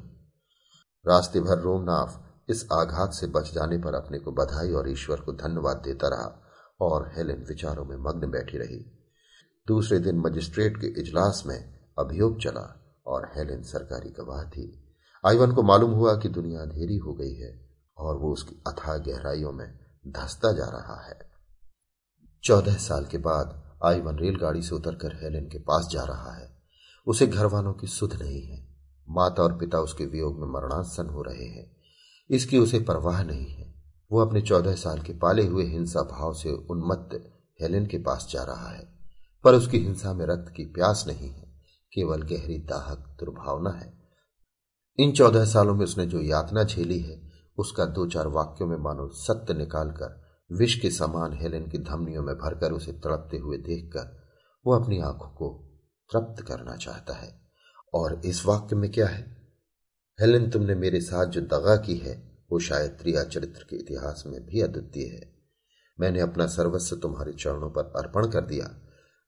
रास्ते 1.06 1.40
भर 1.40 1.60
रोमनाफ 1.60 2.26
इस 2.50 2.66
आघात 2.74 3.14
से 3.14 3.28
बच 3.28 3.54
जाने 3.54 3.78
पर 3.78 3.94
अपने 3.94 4.20
को 4.20 4.32
बधाई 4.32 4.72
और 4.72 4.90
ईश्वर 4.90 5.20
को 5.20 5.34
धन्यवाद 5.34 5.78
देता 5.78 6.08
रहा 6.08 6.42
और 6.82 7.12
हेलेन 7.18 7.46
विचारों 7.50 7.86
में 7.86 7.98
मग्न 7.98 8.30
बैठी 8.32 8.58
रही। 8.58 8.86
दूसरे 9.68 10.00
दिन 10.00 10.20
मजिस्ट्रेट 10.20 10.78
के 10.78 10.88
इजलास 10.88 11.44
में 11.46 11.58
अभियोग 12.00 12.40
चला 12.42 13.02
और 13.06 13.32
हेलेन 13.36 13.64
सरकारी 13.64 14.10
गवाह 14.10 14.44
थी। 14.44 14.86
आईवन 15.26 15.52
को 15.52 15.64
मालूम 15.64 15.92
हुआ 15.92 16.16
कि 16.16 16.30
दुनिया 16.30 16.62
अंधेरी 16.62 16.98
हो 16.98 17.14
गई 17.14 17.34
है। 17.34 17.69
और 18.00 18.18
वो 18.18 18.34
उसकी 18.34 18.64
अथाह 18.68 18.98
गहराइयों 18.98 19.52
में 19.52 19.80
धसता 20.08 20.52
जा 20.52 20.66
रहा 20.66 21.08
है। 21.08 21.20
चौदह 22.44 22.74
साल 22.74 23.06
के 23.06 23.18
बाद 23.18 23.78
आईवन 23.86 24.20
रेलगाड़ी 24.20 24.62
से 24.62 24.76
उतरकर 24.76 25.24
हेलेन 25.24 25.50
के 25.50 25.58
पास 25.58 25.88
जा 25.88 26.04
रहा 26.04 26.32
है। 26.32 26.60
उसे 27.08 27.28
घर 27.28 27.46
वालों 27.46 27.74
की 27.74 27.88
सुध 27.88 28.14
नहीं 28.14 28.42
है। 28.42 28.76
माता 29.10 29.44
और 29.44 29.58
पिता 29.58 29.80
उसके 29.80 30.06
वियोग 30.06 30.40
में 30.40 30.48
मरणासन 30.48 31.08
हो 31.08 31.22
रहे 31.22 31.46
हैं। 31.46 31.78
इसकी 32.30 32.58
उसे 32.58 32.80
परवाह 32.80 33.24
नहीं 33.24 33.46
है। 33.46 33.74
वो 34.12 34.20
अपने 34.20 34.42
चौदह 34.42 34.76
साल 34.76 35.02
के 35.02 35.14
पाले 35.14 35.46
हुए 35.46 35.66
हिंसा 35.66 36.02
भाव 36.02 36.34
से 36.34 36.52
उन्मत्त 36.52 37.40
हेलेन 37.62 37.86
के 37.86 37.98
पास 37.98 38.28
जा 38.32 38.44
रहा 38.44 38.70
है। 38.70 39.00
पर 39.44 39.54
उसकी 39.54 39.78
हिंसा 39.78 40.14
में 40.14 40.26
रक्त 40.26 40.54
की 40.56 40.66
प्यास 40.66 41.06
नहीं 41.08 41.30
है। 41.30 41.62
केवल 41.94 42.22
गहरी 42.22 42.58
दाहक 42.58 42.98
दुर्भावना 42.98 43.70
है। 43.70 44.00
इन 44.98 45.12
चौदह 45.12 45.46
सालों 45.46 45.76
में 45.76 45.84
उसने 45.84 46.06
जो 46.06 46.22
यातना 46.22 46.64
झेली 46.64 47.00
है 47.00 47.29
उसका 47.60 47.86
दो 47.86 48.08
चार 48.08 48.28
वाक्यों 48.28 48.68
में 48.68 48.78
मानो 48.78 49.10
सत्य 49.10 49.54
निकालकर, 49.54 50.22
विष 50.52 50.80
के 50.80 50.92
समान 50.92 51.34
हेलेन 51.34 51.68
की 51.68 51.78
धमनियों 51.78 52.24
में 52.24 52.36
भरकर 52.36 52.72
उसे 52.72 52.92
तड़पते 52.92 53.38
हुए 53.38 53.58
देखकर, 53.58 54.28
वो 54.66 54.74
अपनी 54.74 55.00
आँखों 55.00 55.30
को 55.30 55.72
तृप्त 56.12 56.44
करना 56.44 56.76
चाहता 56.76 57.14
है। 57.14 57.42
और 57.94 58.22
इस 58.26 58.46
वाक्य 58.46 58.76
में 58.76 58.92
क्या 58.92 59.08
है? 59.08 59.48
हेलेन, 60.22 60.50
तुमने 60.50 60.76
मेरे 60.76 61.02
साथ 61.02 61.26
जो 61.26 61.42
दगा 61.42 61.76
की 61.76 61.96
है, 61.96 62.44
वो 62.52 62.60
शायद 62.60 62.92
त्रिया 62.92 63.24
चरित्र 63.24 63.64
के 63.70 63.76
इतिहास 63.76 64.24
में 64.28 64.46
भी 64.46 64.62
अद्वितीय 64.62 65.08
है। 65.08 65.34
मैंने 66.00 66.20
अपना 66.20 66.48
सर्वस्व 66.48 66.96
तुम्हारे 66.96 67.34
चरणों 67.34 67.70
पर 67.70 67.84
अर्पण 67.84 68.28
कर 68.28 68.42
दिया। 68.42 68.82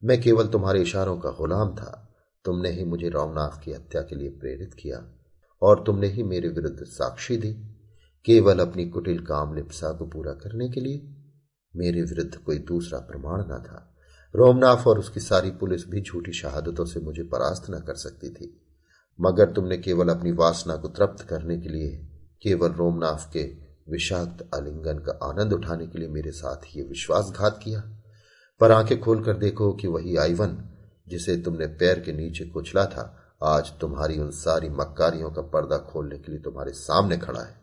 मैं 0.04 0.22
केवल 0.22 0.48
तुम्हारे 0.48 0.82
इशारों 0.82 1.20
का 1.20 1.32
गुलाम 1.32 1.76
था। 1.76 2.15
तुमने 2.46 2.70
ही 2.70 2.84
मुझे 2.86 3.10
रामनाथ 3.10 3.62
की 3.63 3.72
हत्या 3.72 4.02
के 4.02 4.15
लिए 4.15 4.30
प्रेरित 4.30 4.74
किया। 4.74 5.13
और 5.62 5.84
तुमने 5.84 6.08
ही 6.08 6.24
मेरे 6.24 6.50
विरुद्ध 6.50 6.84
साक्षी 6.84 7.38
दी। 7.38 7.81
केवल 8.25 8.60
अपनी 8.60 8.89
कुटिल 8.89 9.25
काम 9.25 9.55
लिप्सा 9.55 9.91
को 9.93 10.05
पूरा 10.05 10.31
करने 10.31 10.69
के 10.69 10.81
लिए। 10.81 11.15
मेरे 11.75 12.01
विरुद्ध 12.01 12.36
कोई 12.36 12.57
दूसरा 12.57 12.99
प्रमाण 12.99 13.41
न 13.41 13.63
था। 13.63 13.95
रोमनाथ 14.36 14.88
और 14.88 14.99
उसकी 14.99 15.19
सारी 15.19 15.51
पुलिस 15.51 15.89
भी 15.89 16.01
झूठी 16.01 16.31
शहादतों 16.31 16.86
से 16.86 16.99
मुझे 16.99 17.23
परास्त 17.23 17.71
न 17.71 17.79
कर 17.79 17.95
सकती 17.95 18.29
थी। 18.29 18.62
मगर 19.21 19.51
तुमने 19.51 19.77
केवल 19.77 20.10
अपनी 20.10 20.31
वासना 20.31 20.75
को 20.75 20.88
तृप्त 20.88 21.23
करने 21.23 21.57
के 21.57 21.69
लिए, 21.69 22.07
केवल 22.41 22.71
रोमनाथ 22.71 23.34
के 23.34 23.43
विषाक्त 23.91 24.49
आलिंगन 24.55 24.99
का 24.99 25.19
आनंद 25.23 25.53
उठाने 25.53 25.88
के 25.88 25.99
लिए 25.99 26.07
मेरे 26.07 26.31
साथ 26.31 26.57
ये 26.75 26.84
विश्वासघात 26.84 27.60
किया। 27.63 27.84
पर 28.60 28.71
आँखें 28.71 29.01
खोलकर 29.01 29.38
देखो 29.38 29.73
कि 29.73 29.88
वही 29.88 30.17
आईवन 30.17 30.69
जिसे 31.07 31.38
तुमने 31.38 31.67
पैर 31.67 31.99
के 31.99 32.13
नीचे 32.13 32.45
कुचला 32.45 32.86
था, 32.86 33.36
आज 33.43 33.79
तुम्हारी 33.79 34.19
उन 34.19 34.31
सारी 34.31 34.69
मक्कारियों 34.69 35.31
का 35.31 35.41
पर्दा 35.41 35.77
खोलने 35.77 36.17
के 36.17 36.31
लिए 36.31 36.41
तुम्हारे 36.41 36.71
सामने 36.71 37.17
खड़ा 37.17 37.41
है। 37.41 37.61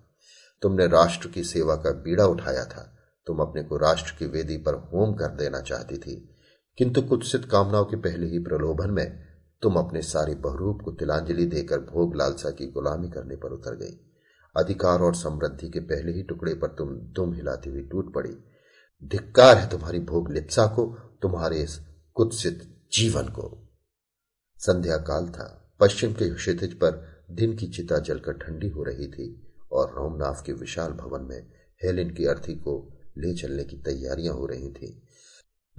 तुमने 0.62 0.86
राष्ट्र 0.86 1.28
की 1.28 1.44
सेवा 1.44 1.76
का 1.76 1.92
बीड़ा 1.92 2.26
उठाया 2.26 2.64
था। 2.64 2.98
तुम 3.26 3.38
अपने 3.38 3.62
को 3.62 3.76
राष्ट्र 3.76 4.16
की 4.18 4.26
वेदी 4.26 4.56
पर 4.56 4.74
होम 4.74 5.14
कर 5.14 5.28
देना 5.28 5.60
चाहती 5.60 5.98
थी। 5.98 6.34
किंतु 6.78 7.02
कुत्सित 7.02 7.44
कामनाओं 7.44 7.84
के 7.84 7.96
पहले 7.96 8.26
ही 8.26 8.38
प्रलोभन 8.38 8.90
में 8.90 9.28
तुम 9.62 9.76
अपने 9.76 10.02
सारी 10.02 10.34
बहरूप 10.34 10.82
को 10.84 10.92
तिलांजलि 10.92 11.44
देकर 11.44 11.78
भोग 11.80 12.16
लालसा 12.16 12.50
की 12.50 12.66
गुलामी 12.66 13.10
करने 13.10 13.36
पर 13.36 13.48
उतर 13.48 13.76
गई। 13.76 14.00
अधिकार 14.56 15.00
और 15.00 15.14
समृद्धि 15.14 15.68
के 15.68 15.80
पहले 15.80 16.12
ही 16.12 16.22
टुकड़े 16.22 16.54
पर 16.54 16.68
तुम 16.68 16.88
दुम 16.88 17.34
हिलाती 17.34 17.70
हुई 17.70 17.82
टूट 17.82 18.14
पड़ी। 18.14 18.36
धिक्कार 19.04 19.56
है 19.56 19.70
तुम्हारी 19.70 19.98
भोग 19.98 20.32
लिप्सा 20.32 20.66
को, 20.66 20.98
तुम्हारे 21.22 21.56
इस 21.56 21.80
कुत्सित 22.14 22.86
जीवन 22.92 23.22
को। 23.22 23.68
संध्या 24.56 24.96
काल 24.96 25.28
था। 25.28 25.76
पश्चिम 25.80 26.12
के 26.12 26.34
क्षितिज 26.34 26.74
पर 26.74 27.24
दिन 27.30 27.56
की 27.56 27.66
चिता 27.66 27.98
जलकर 27.98 28.32
ठंडी 28.32 28.68
हो 28.68 28.82
रही 28.82 29.06
थी। 29.06 29.47
और 29.72 29.94
रोमनाथ 29.96 30.44
के 30.44 30.52
विशाल 30.52 30.92
भवन 30.92 31.22
में 31.22 31.46
हेलिन 31.84 32.10
की 32.10 32.24
अर्थी 32.24 32.54
को 32.54 32.92
ले 33.18 33.34
चलने 33.34 33.64
की 33.64 33.76
तैयारियाँ 33.76 34.34
हो 34.34 34.46
रही 34.46 34.72
थी। 34.72 35.02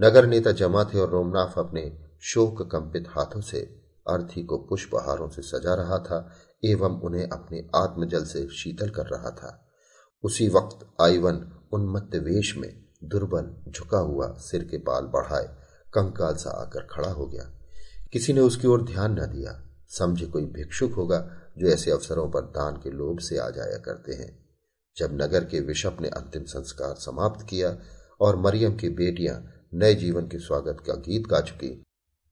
नगर 0.02 0.26
नेता 0.26 0.52
जमा 0.52 0.84
थे 0.84 0.98
और 0.98 1.10
रोमनाथ 1.10 1.58
अपने 1.58 1.98
शोक 2.20 2.62
कंपित 2.62 3.04
हाथों 3.08 3.40
से 3.40 3.60
अर्थी 4.08 4.42
को 4.42 4.58
पुष्पहारों 4.58 5.28
से 5.28 5.42
सजा 5.42 5.74
रहा 5.74 5.98
था 5.98 6.32
एवं 6.64 7.00
उन्हें 7.00 7.28
अपने 7.28 7.68
आत्मजल 7.76 8.24
से 8.24 8.48
शीतल 8.48 8.90
कर 8.90 9.06
रहा 9.06 9.30
था। 9.30 9.70
उसी 10.22 10.48
वक्त 10.48 10.86
आईवन 11.00 11.52
उन्मत्त 11.72 12.16
वेश 12.16 12.56
में 12.56 12.84
दुर्बल 13.04 13.72
झुका 13.72 13.98
हुआ 13.98 14.32
सिर 14.32 14.64
के 14.64 14.78
बाल 14.78 15.04
बढ़ाए, 15.04 15.56
कंकाल 15.94 16.34
सा 16.34 16.50
आकर 16.50 16.80
खड़ा 16.80 17.10
हो 17.10 17.26
गया। 17.26 17.60
किसी 18.12 18.32
ने 18.32 18.40
उसकी 18.40 18.68
ओर 18.68 18.82
ध्यान 18.82 19.20
न 19.20 19.26
दिया। 19.26 19.66
समझे 19.88 20.26
कोई 20.26 20.44
भिक्षुक 20.44 20.92
होगा 20.92 21.49
जो 21.58 21.68
ऐसे 21.68 21.90
अवसरों 21.90 22.30
पर 22.30 22.40
दान 22.40 22.76
के 22.76 22.90
लोभ 22.90 23.18
से 23.18 23.38
आ 23.38 23.50
जाया 23.50 23.78
करते 23.78 24.12
हैं। 24.12 24.38
जब 24.96 25.22
नगर 25.22 25.44
के 25.44 25.60
विशप 25.60 25.96
ने 26.00 26.08
अंतिम 26.08 26.44
संस्कार 26.44 26.94
समाप्त 26.94 27.46
किया 27.48 27.76
और 28.20 28.36
मरियम 28.36 28.76
की 28.76 28.88
बेटियाँ 28.88 29.66
नए 29.74 29.94
जीवन 29.94 30.26
के 30.28 30.38
स्वागत 30.38 30.82
का 30.86 30.94
गीत 30.94 31.26
गा 31.26 31.40
चुकी 31.40 31.82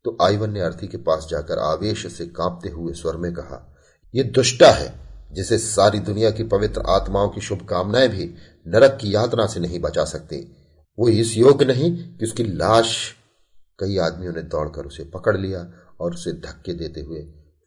तो 0.05 0.17
आईवन 0.23 0.51
ने 0.51 0.61
अर्थी 0.61 0.89
के 0.89 0.97
पास 0.97 1.27
जाकर 1.31 1.59
आवेश 1.59 2.07
से 2.13 2.27
कांपते 2.27 2.69
हुए 2.69 2.93
स्वर 2.93 3.17
में 3.17 3.33
कहा 3.33 3.77
यह 4.15 4.23
दुष्टा 4.23 4.71
है, 4.71 4.93
जिसे 5.33 5.59
सारी 5.59 5.99
दुनिया 5.99 6.31
की 6.31 6.45
पवित्र 6.45 6.81
आत्माओं 6.81 7.29
की 7.29 7.41
शुभकामनाएँ 7.41 8.09
भी 8.09 8.35
नरक 8.67 8.99
की 9.01 9.15
यातना 9.15 9.47
से 9.47 9.61
नहीं 9.61 9.81
बचा 9.81 10.05
सकती। 10.05 10.37
वो 10.99 11.09
इस 11.09 11.37
योग्य 11.37 11.65
नहीं 11.65 12.17
कि 12.17 12.25
उसकी 12.25 12.45
लाश 12.45 13.15
कई 13.79 13.99
आदमियों 13.99 14.33
ने 14.33 14.43
दौड़कर 14.43 14.87
उसे 14.87 15.05
पकड़ 15.05 15.37
लिया 15.37 15.73
और 16.01 16.15
उसे 16.15 16.33
धक्के 16.33 16.73
देते 16.73 17.01
हुए 17.01 17.23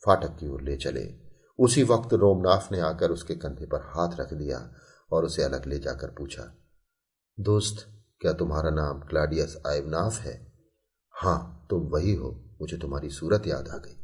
फाटक 0.06 0.38
की 0.40 0.50
ओर 0.50 0.62
ले 0.62 0.76
चले। 0.76 1.21
उसी 1.62 1.84
वक्त 1.84 2.14
रोमनाथ 2.14 2.72
ने 2.72 2.80
आकर 2.80 3.12
उसके 3.12 3.36
कंधे 3.36 3.66
पर 3.66 3.82
हाथ 3.82 4.20
रख 4.20 4.34
दिया 4.34 4.74
और 5.12 5.26
उसे 5.26 5.44
अलग 5.44 5.66
ले 5.66 5.80
जाकर 5.80 6.08
पूछा, 6.08 6.58
दोस्त, 7.40 7.88
क्या 8.22 8.34
तुम्हारा 8.34 8.70
नाम 8.70 9.02
क्लाडियस 9.02 9.58
आयवनाफ 9.68 10.20
है? 10.20 10.54
हाँ, 11.14 11.68
तुम 11.70 11.80
वही 11.80 12.16
हो, 12.16 12.56
मुझे 12.62 12.78
तुम्हारी 12.78 13.10
सूरत 13.10 13.48
याद 13.48 13.68
आ 13.68 13.78
गई। 13.78 13.98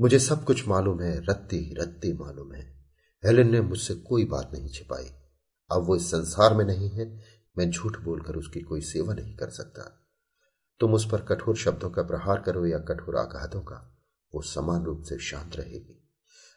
मुझे 0.00 0.18
सब 0.18 0.44
कुछ 0.44 0.68
मालूम 0.68 1.00
है, 1.00 1.20
रत्ती 1.20 1.74
रत्ती 1.74 2.12
मालूम 2.12 2.52
है। 2.52 2.86
हेलेन 3.26 3.50
ने 3.50 3.60
मुझसे 3.60 3.94
कोई 3.94 4.24
बात 4.24 4.50
नहीं 4.54 4.68
छिपाई। 4.68 5.04
अब 5.70 5.82
वो 5.82 5.96
इस 5.96 6.10
संसार 6.10 6.54
में 6.54 6.64
नहीं 6.64 6.90
है, 6.90 7.20
मैं 7.58 7.70
झूठ 7.70 7.98
बोलकर 7.98 8.36
उसकी 8.36 8.60
कोई 8.60 8.80
सेवा 8.80 9.14
नहीं 9.14 9.36
कर 9.36 9.50
सकता। 9.50 9.98
तुम 10.80 10.94
उस 10.94 11.10
पर 11.10 11.20
कठोर 11.20 11.56
शब्दों 11.56 11.90
का 11.90 12.02
प्रहार 12.02 12.40
करो 12.40 12.66
या 12.66 12.78
कठोर 12.78 13.16
आघातों 13.16 13.60
का, 13.60 13.98
वो 14.34 14.42
समान 14.42 14.84
रूप 14.84 15.02
से 15.02 15.18
शांत 15.18 15.56
रहेगी। 15.56 16.01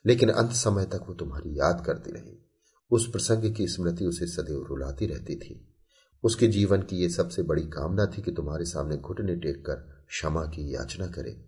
लेकिन 0.06 0.30
अंत 0.30 0.52
समय 0.52 0.86
तक 0.86 1.06
वो 1.08 1.13
तुम्हारी 1.13 1.60
याद 1.60 1.84
करती 1.86 2.12
रही। 2.12 2.46
उस 2.91 3.12
प्रसंग 3.12 3.56
की 3.56 3.68
स्मृति 3.68 4.06
उसे 4.06 4.28
सदैव 4.28 4.65
रुलाती 4.70 5.06
रहती 5.06 5.36
थी। 5.36 5.76
उसके 6.24 6.48
जीवन 6.48 6.82
की 6.82 6.96
यह 6.96 7.10
सबसे 7.10 7.41
बड़ी 7.41 7.62
कामना 7.62 8.06
थी 8.06 8.22
कि 8.22 8.32
तुम्हारे 8.32 8.65
सामने 8.65 8.98
घुटने 8.98 9.36
टेक 9.36 9.65
कर 9.65 10.06
क्षमा 10.08 10.44
की 10.44 10.76
याचना 10.76 11.08
करे। 11.08 11.46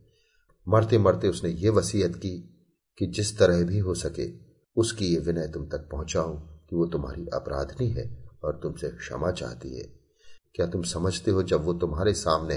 मरते 0.67 0.98
मरते 0.98 1.28
उसने 1.28 1.50
ये 1.50 1.70
वसीयत 1.70 2.15
की 2.15 2.54
कि 2.98 3.08
जिस 3.08 3.38
तरह 3.38 3.63
भी 3.63 3.80
हो 3.80 3.93
सके, 3.93 4.34
उसकी 4.76 5.06
ये 5.06 5.20
विनय 5.20 5.48
तुम 5.48 5.67
तक 5.67 5.89
पहुंचाओ 5.91 6.38
कि 6.38 6.76
वो 6.76 6.86
तुम्हारी 6.86 7.28
अपराधनी 7.28 7.89
है 7.89 8.30
और 8.43 8.60
तुमसे 8.63 8.89
क्षमा 8.89 9.32
चाहती 9.32 9.78
है। 9.78 10.00
क्या 10.56 10.67
तुम 10.67 10.84
समझते 10.84 11.32
हो 11.32 11.43
जब 11.43 11.63
वो 11.63 11.74
तुम्हारे 11.74 12.13
सामने 12.13 12.56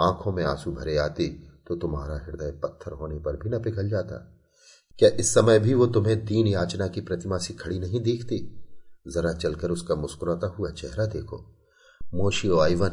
आँखों 0.00 0.32
में 0.32 0.44
आँसू 0.44 0.72
भरे 0.72 0.96
आती 0.96 1.28
तो 1.66 1.76
तुम्हारा 1.76 2.16
हृदय 2.16 2.50
पत्थर 2.50 2.92
होने 2.92 3.18
पर 3.18 3.36
भी 3.36 3.50
न 3.50 3.62
पिघल 3.62 3.88
जाता? 3.88 4.37
क्या 4.98 5.10
इस 5.20 5.34
समय 5.34 5.58
भी 5.58 5.74
वो 5.74 5.86
तुम्हें 5.86 6.26
तीन 6.26 6.46
याचना 6.46 6.88
की 6.88 7.00
प्रतिमा 7.00 7.38
सी 7.38 7.54
खड़ी 7.54 7.78
नहीं 7.78 8.00
दिखती? 8.00 8.66
जरा 9.08 9.32
चलकर 9.32 9.70
उसका 9.70 9.94
मुस्कुराता 9.94 10.46
हुआ 10.46 10.70
चेहरा 10.70 11.06
देखो। 11.06 11.56
मोशी 12.14 12.58
आइवन, 12.58 12.88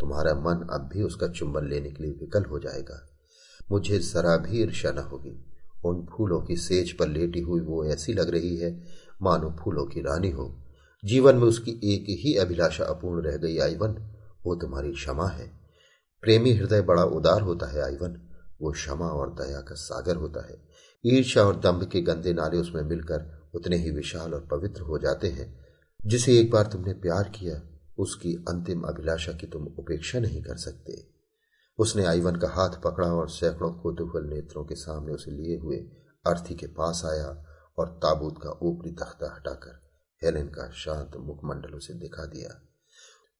तुम्हारा 0.00 0.34
मन 0.34 0.68
अब 0.70 0.90
भी 0.92 1.02
उसका 1.02 1.28
चुंबन 1.28 1.68
लेने 1.68 1.90
के 1.90 2.02
लिए 2.02 2.12
विकल 2.12 2.44
हो 2.44 2.58
जाएगा। 2.58 3.08
मुझे 3.70 3.98
जरा 3.98 4.36
भी 4.36 4.62
ईर्षा 4.62 4.90
न 4.92 4.98
होगी। 4.98 5.44
उन 5.84 6.06
फूलों 6.16 6.40
की 6.40 6.56
सेज 6.56 6.92
पर 6.92 7.08
लेटी 7.08 7.40
हुई 7.40 7.60
वो 7.60 7.84
ऐसी 7.84 8.12
लग 8.12 8.30
रही 8.30 8.56
है, 8.56 8.84
मानो 9.22 9.56
फूलों 9.60 9.86
की 9.86 10.00
रानी 10.00 10.30
हो। 10.30 10.62
जीवन 11.04 11.36
में 11.36 11.44
उसकी 11.44 11.70
एक 11.70 12.06
ही 12.08 12.36
अभिलाषा 12.36 12.84
अपूर्ण 12.84 13.22
रह 13.22 13.36
गई 13.36 13.58
आईवन 13.58 14.10
वो 14.46 14.54
तुम्हारी 14.54 14.92
क्षमा 14.92 15.26
है। 15.26 15.60
प्रेमी 16.22 16.52
हृदय 16.52 16.80
बड़ा 16.80 17.04
उदार 17.04 17.40
होता 17.40 17.66
है 17.66 17.82
आईवन 17.82 18.20
वो 18.62 18.72
क्षमा 18.72 19.08
और 19.08 19.30
दया 19.30 19.60
का 19.60 19.74
सागर 19.74 20.16
होता 20.16 20.46
है। 20.46 20.73
ईर्षा 21.06 21.42
और 21.42 21.60
दम्भ 21.60 21.84
के 21.84 22.00
गंदे 22.00 22.32
नाले 22.32 22.56
उसमें 22.56 22.82
मिलकर 22.82 23.50
उतने 23.54 23.76
ही 23.76 23.90
विशाल 23.90 24.34
और 24.34 24.46
पवित्र 24.50 24.82
हो 24.82 24.98
जाते 24.98 25.28
हैं, 25.28 25.66
जिसे 26.06 26.38
एक 26.38 26.50
बार 26.50 26.66
तुमने 26.66 26.92
प्यार 26.92 27.28
किया, 27.28 27.62
उसकी 27.98 28.34
अंतिम 28.48 28.82
अभिलाषा 28.82 29.32
की 29.32 29.46
तुम 29.46 29.66
उपेक्षा 29.66 30.18
नहीं 30.18 30.42
कर 30.42 30.56
सकते। 30.56 31.06
उसने 31.78 32.04
आईवन 32.04 32.36
का 32.36 32.48
हाथ 32.48 32.70
पकड़ा 32.84 33.08
और 33.08 33.28
सैकड़ों 33.28 33.72
कोतूहल 33.72 34.24
नेत्रों 34.24 34.64
के 34.64 34.74
सामने 34.74 35.12
उसे 35.12 35.30
लिए 35.30 35.58
हुए 35.58 35.76
अर्थी 36.26 36.54
के 36.54 36.66
पास 36.66 37.02
आया 37.04 37.44
और 37.78 37.88
ताबूत 37.88 38.34
का 38.42 38.50
ऊपरी 38.62 38.90
तख्ता 38.90 39.34
हटाकर 39.34 39.80
हेलेन 40.24 40.46
का 40.46 40.70
शांत 40.70 41.16
मुखमंडल 41.16 41.68
उसे 41.68 41.94
दिखा 41.94 42.24
दिया। 42.24 42.68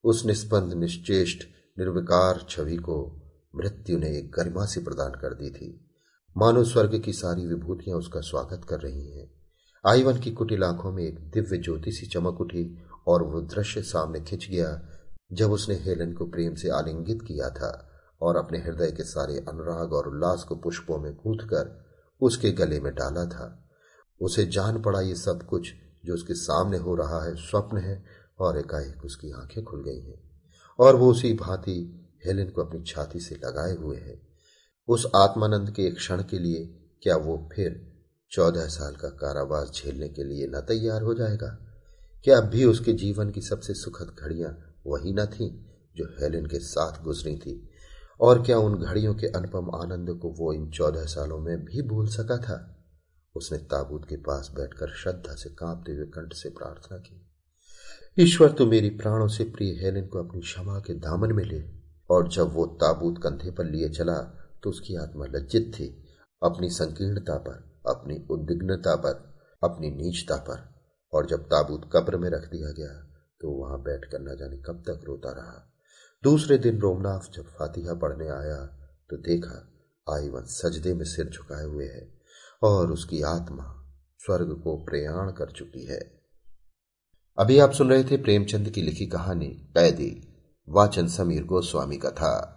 उस 0.04 0.26
निस्पंद 0.26 0.72
निश्चेष्ट, 0.72 1.44
निर्विकार 1.78 2.46
छवि 2.48 2.76
को 2.76 3.22
मृत्यु 3.56 3.98
ने 3.98 4.18
एक 4.18 4.30
गरिमा 4.30 4.66
से 4.66 4.80
प्रदान 4.80 5.10
कर 5.10 5.34
दी 5.34 5.50
थी। 5.50 5.93
मानो 6.36 6.64
स्वर्ग 6.64 7.00
की 7.00 7.12
सारी 7.12 7.46
विभूतियाँ 7.46 7.98
उसका 7.98 8.20
स्वागत 8.20 8.66
कर 8.68 8.80
रही 8.80 9.10
हैं। 9.10 9.30
आईवन 9.86 10.18
की 10.18 10.30
कुटिल 10.30 10.64
आँखों 10.64 10.92
में 10.92 11.04
एक 11.04 11.30
दिव्य 11.30 11.58
ज्योति 11.58 11.92
सी 11.92 12.06
चमक 12.06 12.40
उठी 12.40 12.78
और 13.06 13.22
वो 13.22 13.40
दृश्य 13.40 13.82
सामने 13.82 14.20
खिंच 14.20 14.48
गया, 14.50 14.82
जब 15.32 15.50
उसने 15.50 15.74
हेलन 15.74 16.12
को 16.12 16.26
प्रेम 16.26 16.54
से 16.54 16.68
आलिंगित 16.68 17.22
किया 17.22 17.50
था 17.50 17.90
और 18.22 18.36
अपने 18.36 18.58
हृदय 18.58 18.90
के 18.90 19.04
सारे 19.04 19.38
अनुराग 19.48 19.92
और 19.92 20.08
उल्लास 20.08 20.44
को 20.44 20.56
पुष्पों 20.56 20.98
में 20.98 21.14
गूंथ 21.14 21.38
कर 21.38 21.84
उसके 22.20 22.50
गले 22.50 22.80
में 22.80 22.94
डाला 22.94 23.26
था। 23.26 23.68
उसे 24.20 24.46
जान 24.46 24.82
पड़ा 24.82 25.00
ये 25.00 25.14
सब 25.14 25.42
कुछ 25.42 25.72
जो 26.04 26.14
उसके 26.14 26.34
सामने 26.34 26.78
हो 26.78 26.94
रहा 26.94 27.24
है, 27.24 27.34
स्वप्न 27.34 27.76
है 27.76 28.04
और 28.38 28.58
एकाएक 28.58 29.04
उसकी 29.04 29.30
आँखें 29.30 29.64
खुल 29.64 29.84
गई 29.84 30.00
हैं। 30.00 30.30
और 30.78 30.96
वो 30.96 31.10
उसी 31.10 31.34
भांति 31.34 32.08
हेलन 32.26 32.50
को 32.50 32.64
अपनी 32.64 32.82
छाती 32.82 33.20
से 33.20 33.34
लगाए 33.34 33.76
हुए 33.76 33.96
है। 33.96 34.33
उस 34.88 35.06
आत्मानंद 35.16 35.70
के 35.70 35.82
एक 35.82 35.96
क्षण 35.96 36.22
के 36.22 36.38
लिए 36.38 36.80
क्या 37.02 37.16
वो 37.16 37.48
फिर 37.52 37.92
चौदह 38.30 38.66
साल 38.66 38.96
का 38.96 39.08
कारावास 39.08 39.70
झेलने 39.74 40.08
के 40.08 40.24
लिए 40.24 40.46
न 40.46 40.60
तैयार 40.60 41.02
हो 41.02 41.14
जाएगा? 41.14 41.58
क्या 42.24 42.38
अब 42.38 42.44
भी 42.44 42.64
उसके 42.64 42.92
जीवन 42.92 43.30
की 43.30 43.40
सबसे 43.40 43.74
सुखद 43.74 44.16
घड़ियाँ 44.20 44.74
वही 44.86 45.12
न 45.12 45.26
थी 45.26 45.66
जो 45.96 46.04
हेलेन 46.04 46.46
के 46.46 46.58
साथ 46.58 47.04
गुजरी 47.04 47.36
थी? 47.36 47.70
और 48.20 48.42
क्या 48.42 48.58
उन 48.58 48.74
घड़ियों 48.74 49.14
के 49.14 49.26
अनुपम 49.26 49.70
आनंद 49.74 50.10
को 50.10 50.28
वो 50.28 50.52
इन 50.52 50.70
चौदह 50.70 51.04
सालों 51.04 51.38
में 51.38 51.64
भी 51.64 51.82
भूल 51.82 52.08
सका 52.08 52.36
था? 52.36 52.86
उसने 53.36 53.58
ताबूत 53.58 54.08
के 54.08 54.16
पास 54.16 54.52
बैठकर 54.56 54.88
श्रद्धा 54.88 55.34
से 55.34 55.50
कांपते 55.50 55.92
हुए 55.92 56.06
कंठ 56.06 56.32
से 56.32 56.48
प्रार्थना 56.48 56.98
की। 56.98 57.30
ईश्वर 58.18 58.52
तो 58.52 58.66
मेरी 58.66 58.90
प्राणों 58.90 59.28
से 59.28 59.44
प्रिय 59.44 59.84
हेलेन 59.84 60.06
को 60.06 60.18
अपनी 60.18 60.40
क्षमा 60.40 60.78
के 60.78 60.94
दामन 60.94 61.32
में 61.32 61.44
ले। 61.44 61.64
और 62.10 62.28
जब 62.28 62.52
वो 62.52 62.66
ताबूत 62.66 63.22
कंधे 63.22 63.50
पर 63.50 63.64
लिए 63.64 63.88
चला 63.88 64.40
तो 64.64 64.70
उसकी 64.70 64.96
आत्मा 64.96 65.26
लज्जित 65.26 65.72
थी 65.74 65.86
अपनी 66.42 66.68
संकीर्णता 66.70 67.36
पर, 67.38 67.58
अपनी 67.86 68.14
उद्विग्नता 68.30 68.94
पर, 68.96 69.34
अपनी 69.62 69.90
नीचता 69.92 70.36
पर। 70.36 70.72
और 71.12 71.26
जब 71.26 71.44
ताबूत 71.44 71.90
कब्र 71.92 72.16
में 72.16 72.28
रख 72.30 72.50
दिया 72.50 72.70
गया 72.70 72.94
तो 73.40 73.50
वहाँ 73.50 73.78
बैठकर 73.82 74.20
न 74.20 74.36
जाने 74.36 74.56
कब 74.56 74.82
तक 74.82 75.04
रोता 75.04 75.30
रहा। 75.30 75.70
दूसरे 76.22 76.58
दिन 76.58 76.78
रोमनाथ 76.78 77.30
जब 77.34 77.46
फातिहा 77.48 77.94
पढ़ने 77.94 78.28
आया 78.28 78.56
तो 79.10 79.16
देखा 79.16 79.56
आईवन 80.06 80.44
सजदे 80.44 80.94
में 80.94 81.04
सिर 81.04 81.30
झुकाए 81.30 81.64
हुए 81.64 81.86
है, 81.86 82.08
और 82.62 82.92
उसकी 82.92 83.22
आत्मा 83.22 83.64
स्वर्ग 84.20 84.52
को 84.64 84.76
प्रयाण 84.84 85.30
कर 85.30 85.50
चुकी 85.50 85.84
है। 85.86 86.00
अभी 87.38 87.58
आप 87.58 87.72
सुन 87.72 87.90
रहे 87.90 88.04
थे 88.04 88.16
प्रेमचंद 88.16 88.70
की 88.70 88.82
लिखी 88.82 89.06
कहानी, 89.06 89.46
कैदी, 89.46 90.10
वाचन 90.68 91.08
समीर 91.08 91.44
गोस्वामी 91.44 91.96
का 91.96 92.10
था। 92.10 92.53